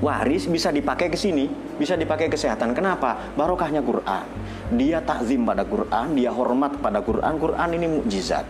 waris 0.00 0.48
bisa 0.48 0.72
dipakai 0.72 1.12
ke 1.12 1.18
sini, 1.18 1.50
bisa 1.76 1.98
dipakai 1.98 2.32
kesehatan. 2.32 2.72
Kenapa? 2.72 3.34
Barokahnya 3.36 3.84
Quran. 3.84 4.24
Dia 4.72 5.04
takzim 5.04 5.44
pada 5.44 5.68
Quran, 5.68 6.16
dia 6.16 6.30
hormat 6.32 6.78
pada 6.80 7.04
Quran. 7.04 7.36
Quran 7.36 7.68
ini 7.76 7.86
mukjizat. 8.00 8.46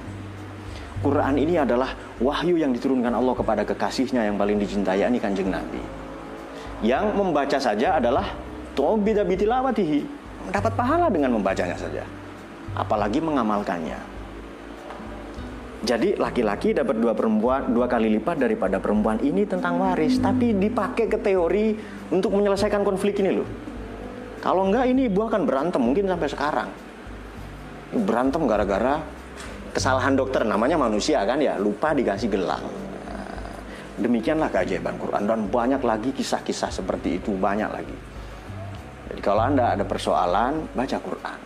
Quran 1.00 1.36
ini 1.36 1.60
adalah 1.60 1.92
wahyu 2.18 2.56
yang 2.56 2.72
diturunkan 2.72 3.12
Allah 3.12 3.34
kepada 3.36 3.62
kekasihnya 3.68 4.24
yang 4.28 4.40
paling 4.40 4.56
dicintai, 4.56 5.04
ini 5.04 5.20
kanjeng 5.20 5.52
Nabi. 5.52 5.80
Yang 6.80 7.06
membaca 7.16 7.58
saja 7.60 8.00
adalah 8.00 8.32
tobida 8.72 9.24
bitilawatihi, 9.24 10.25
mendapat 10.48 10.72
pahala 10.78 11.06
dengan 11.10 11.34
membacanya 11.34 11.76
saja. 11.76 12.02
Apalagi 12.76 13.18
mengamalkannya. 13.18 13.98
Jadi 15.86 16.18
laki-laki 16.18 16.74
dapat 16.74 16.98
dua 16.98 17.12
perempuan 17.14 17.70
dua 17.70 17.86
kali 17.86 18.10
lipat 18.18 18.42
daripada 18.42 18.80
perempuan 18.80 19.22
ini 19.22 19.46
tentang 19.46 19.78
waris, 19.78 20.18
tapi 20.18 20.56
dipakai 20.56 21.06
ke 21.06 21.18
teori 21.20 21.76
untuk 22.10 22.34
menyelesaikan 22.34 22.82
konflik 22.82 23.22
ini 23.22 23.30
loh. 23.36 23.48
Kalau 24.40 24.66
enggak 24.66 24.88
ini 24.88 25.06
ibu 25.06 25.20
akan 25.26 25.46
berantem 25.46 25.78
mungkin 25.78 26.10
sampai 26.10 26.28
sekarang. 26.32 26.68
Berantem 27.92 28.42
gara-gara 28.50 28.98
kesalahan 29.76 30.16
dokter 30.16 30.40
namanya 30.48 30.80
manusia 30.80 31.20
kan 31.28 31.36
ya 31.36 31.60
lupa 31.60 31.92
dikasih 31.92 32.32
gelang 32.32 32.64
nah, 32.64 33.60
demikianlah 34.00 34.48
keajaiban 34.48 34.96
Quran 34.96 35.28
dan 35.28 35.40
banyak 35.52 35.84
lagi 35.84 36.16
kisah-kisah 36.16 36.72
seperti 36.72 37.20
itu 37.20 37.36
banyak 37.36 37.68
lagi 37.68 37.96
kalau 39.26 39.42
anda 39.42 39.74
ada 39.74 39.82
persoalan 39.82 40.70
baca 40.70 40.98
Quran 41.02 41.38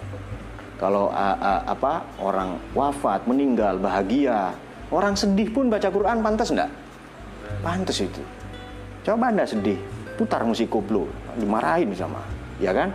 kalau 0.76 1.08
uh, 1.08 1.36
uh, 1.40 1.62
apa 1.64 2.04
orang 2.20 2.60
wafat 2.76 3.24
meninggal 3.24 3.80
bahagia 3.80 4.52
orang 4.92 5.16
sedih 5.16 5.48
pun 5.48 5.72
baca 5.72 5.88
Quran 5.88 6.20
pantas 6.20 6.52
enggak 6.52 6.68
pantas 7.64 8.04
itu 8.04 8.20
coba 9.00 9.32
anda 9.32 9.48
sedih 9.48 9.80
putar 10.20 10.44
musik 10.44 10.68
koplo 10.68 11.08
dimarahin 11.40 11.96
sama 11.96 12.20
ya 12.60 12.76
kan 12.76 12.92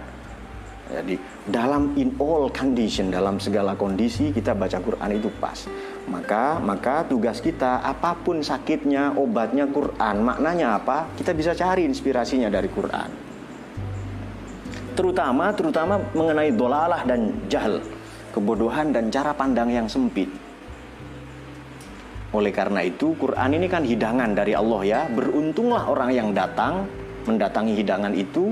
jadi 0.85 1.17
dalam 1.49 1.97
in 1.97 2.13
all 2.21 2.53
condition, 2.53 3.09
dalam 3.09 3.41
segala 3.41 3.73
kondisi 3.73 4.29
kita 4.29 4.53
baca 4.53 4.77
Quran 4.77 5.17
itu 5.17 5.33
pas. 5.41 5.65
Maka 6.05 6.61
maka 6.61 7.01
tugas 7.09 7.41
kita 7.41 7.81
apa 7.81 8.13
pun 8.13 8.45
sakitnya, 8.45 9.17
obatnya 9.17 9.65
Quran, 9.65 10.21
maknanya 10.21 10.77
apa? 10.77 11.09
Kita 11.17 11.33
bisa 11.33 11.57
cari 11.57 11.89
inspirasinya 11.89 12.53
dari 12.53 12.69
Quran. 12.69 13.24
Terutama 14.95 15.51
terutama 15.51 15.99
mengenai 16.15 16.55
dolalah 16.55 17.03
dan 17.03 17.35
jahil, 17.51 17.83
kebodohan 18.31 18.95
dan 18.95 19.11
cara 19.11 19.35
pandang 19.35 19.69
yang 19.69 19.87
sempit. 19.91 20.31
Oleh 22.31 22.51
karena 22.51 22.83
itu, 22.83 23.15
Quran 23.15 23.55
ini 23.55 23.67
kan 23.67 23.83
hidangan 23.83 24.31
dari 24.35 24.55
Allah 24.55 24.81
ya. 24.83 25.01
Beruntunglah 25.11 25.87
orang 25.87 26.11
yang 26.11 26.31
datang 26.31 26.87
mendatangi 27.27 27.75
hidangan 27.79 28.11
itu 28.15 28.51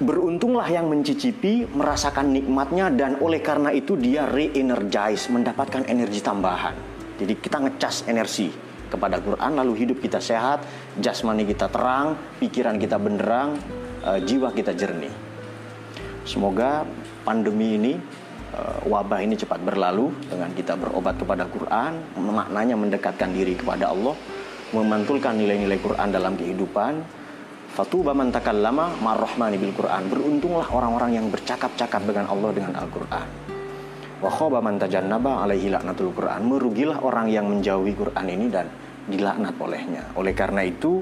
Beruntunglah 0.00 0.64
yang 0.72 0.88
mencicipi, 0.88 1.68
merasakan 1.76 2.32
nikmatnya 2.32 2.88
dan 2.88 3.20
oleh 3.20 3.44
karena 3.44 3.68
itu 3.68 4.00
dia 4.00 4.24
re-energize, 4.24 5.28
mendapatkan 5.28 5.84
energi 5.84 6.24
tambahan. 6.24 6.72
Jadi 7.20 7.36
kita 7.36 7.60
ngecas 7.60 8.08
energi 8.08 8.48
kepada 8.88 9.20
Quran 9.20 9.60
lalu 9.60 9.84
hidup 9.84 10.00
kita 10.00 10.16
sehat, 10.16 10.64
jasmani 10.96 11.44
kita 11.44 11.68
terang, 11.68 12.16
pikiran 12.40 12.80
kita 12.80 12.96
benderang, 12.96 13.60
uh, 14.04 14.20
jiwa 14.20 14.52
kita 14.52 14.72
jernih. 14.76 15.12
Semoga 16.24 16.84
pandemi 17.24 17.76
ini 17.80 17.92
uh, 18.54 18.84
wabah 18.86 19.20
ini 19.24 19.34
cepat 19.34 19.60
berlalu 19.64 20.12
dengan 20.28 20.50
kita 20.52 20.76
berobat 20.76 21.16
kepada 21.16 21.48
Quran, 21.48 22.00
maknanya 22.16 22.76
mendekatkan 22.76 23.32
diri 23.32 23.56
kepada 23.56 23.90
Allah, 23.90 24.14
memantulkan 24.76 25.36
nilai-nilai 25.36 25.80
Quran 25.80 26.08
dalam 26.12 26.36
kehidupan, 26.36 27.20
Fatuba 27.70 28.10
man 28.10 28.34
takallama 28.34 28.98
marrahmani 28.98 29.54
bil 29.54 29.70
Quran. 29.70 30.10
Beruntunglah 30.10 30.66
orang-orang 30.74 31.22
yang 31.22 31.26
bercakap-cakap 31.30 32.02
dengan 32.02 32.26
Allah 32.26 32.50
dengan 32.50 32.74
Al-Quran. 32.74 33.28
Wa 34.20 34.26
khaba 34.26 34.58
man 34.58 34.74
tajannaba 34.74 35.46
alaihi 35.46 35.70
laknatul 35.70 36.10
Quran. 36.10 36.50
Merugilah 36.50 36.98
orang 36.98 37.30
yang 37.30 37.46
menjauhi 37.46 37.94
Quran 37.94 38.26
ini 38.26 38.50
dan 38.50 38.66
dilaknat 39.06 39.54
olehnya. 39.62 40.02
Oleh 40.18 40.34
karena 40.34 40.66
itu 40.66 40.98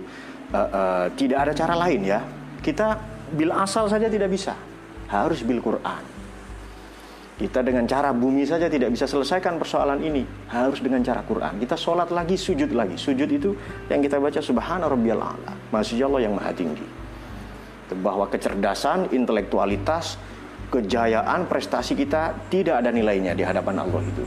uh, 0.53 0.69
uh, 0.69 1.07
tidak 1.17 1.49
ada 1.49 1.53
cara 1.57 1.75
lain 1.89 2.05
ya. 2.05 2.21
Kita 2.59 2.99
bil 3.33 3.53
asal 3.55 3.87
saja 3.87 4.11
tidak 4.11 4.33
bisa. 4.33 4.55
Harus 5.09 5.41
bil 5.47 5.63
Quran. 5.63 6.03
Kita 7.39 7.63
dengan 7.63 7.87
cara 7.87 8.11
bumi 8.11 8.43
saja 8.43 8.67
tidak 8.67 8.91
bisa 8.91 9.07
selesaikan 9.07 9.63
persoalan 9.63 10.03
ini. 10.03 10.27
Harus 10.51 10.83
dengan 10.83 11.07
cara 11.07 11.23
Quran. 11.23 11.63
Kita 11.63 11.79
sholat 11.79 12.11
lagi, 12.11 12.35
sujud 12.35 12.75
lagi. 12.75 12.99
Sujud 12.99 13.31
itu 13.31 13.55
yang 13.87 14.03
kita 14.03 14.19
baca 14.19 14.43
subhana 14.43 14.91
rabbiyal. 14.91 15.23
Masya 15.71 16.03
Allah 16.03 16.21
yang 16.27 16.35
maha 16.35 16.51
tinggi. 16.51 16.83
Bahwa 18.03 18.27
kecerdasan, 18.27 19.15
intelektualitas, 19.15 20.19
kejayaan, 20.75 21.47
prestasi 21.47 21.95
kita 21.95 22.35
tidak 22.51 22.83
ada 22.83 22.91
nilainya 22.91 23.39
di 23.39 23.47
hadapan 23.47 23.87
Allah 23.87 24.03
itu. 24.03 24.25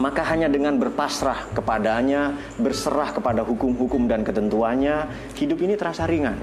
Maka 0.00 0.24
hanya 0.32 0.48
dengan 0.48 0.80
berpasrah 0.80 1.52
kepadanya, 1.52 2.32
berserah 2.56 3.12
kepada 3.12 3.44
hukum-hukum 3.44 4.08
dan 4.08 4.24
ketentuannya, 4.24 5.04
hidup 5.36 5.60
ini 5.60 5.76
terasa 5.76 6.08
ringan. 6.08 6.40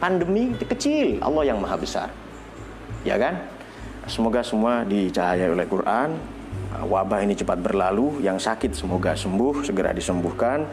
Pandemi 0.00 0.56
kecil, 0.56 1.20
Allah 1.20 1.52
yang 1.52 1.60
maha 1.60 1.76
besar. 1.76 2.08
Ya 3.04 3.20
kan? 3.20 3.36
Semoga 4.08 4.40
semua 4.40 4.80
dicahayai 4.88 5.52
oleh 5.52 5.68
Quran. 5.68 6.16
Wabah 6.80 7.20
ini 7.20 7.36
cepat 7.36 7.60
berlalu, 7.60 8.24
yang 8.24 8.40
sakit 8.40 8.72
semoga 8.72 9.12
sembuh, 9.12 9.60
segera 9.60 9.92
disembuhkan 9.92 10.64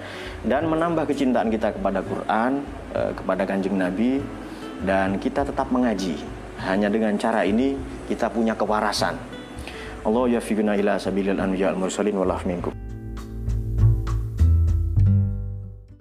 dan 0.47 0.63
menambah 0.71 1.03
kecintaan 1.03 1.51
kita 1.51 1.75
kepada 1.75 1.99
Quran, 1.99 2.63
eh, 2.95 3.11
kepada 3.11 3.43
Kanjeng 3.43 3.75
Nabi 3.75 4.23
dan 4.87 5.19
kita 5.19 5.43
tetap 5.43 5.67
mengaji. 5.75 6.15
Hanya 6.63 6.87
dengan 6.87 7.19
cara 7.19 7.43
ini 7.43 7.75
kita 8.07 8.31
punya 8.31 8.55
kewarasan. 8.55 9.19
Allah 10.07 10.39
ya 10.39 10.39
ila 10.39 10.95
sabilil 10.95 11.35
anbiya 11.35 11.75
al 11.75 11.77
mursalin 11.77 12.15
walaf 12.15 12.47
minkum. 12.47 12.76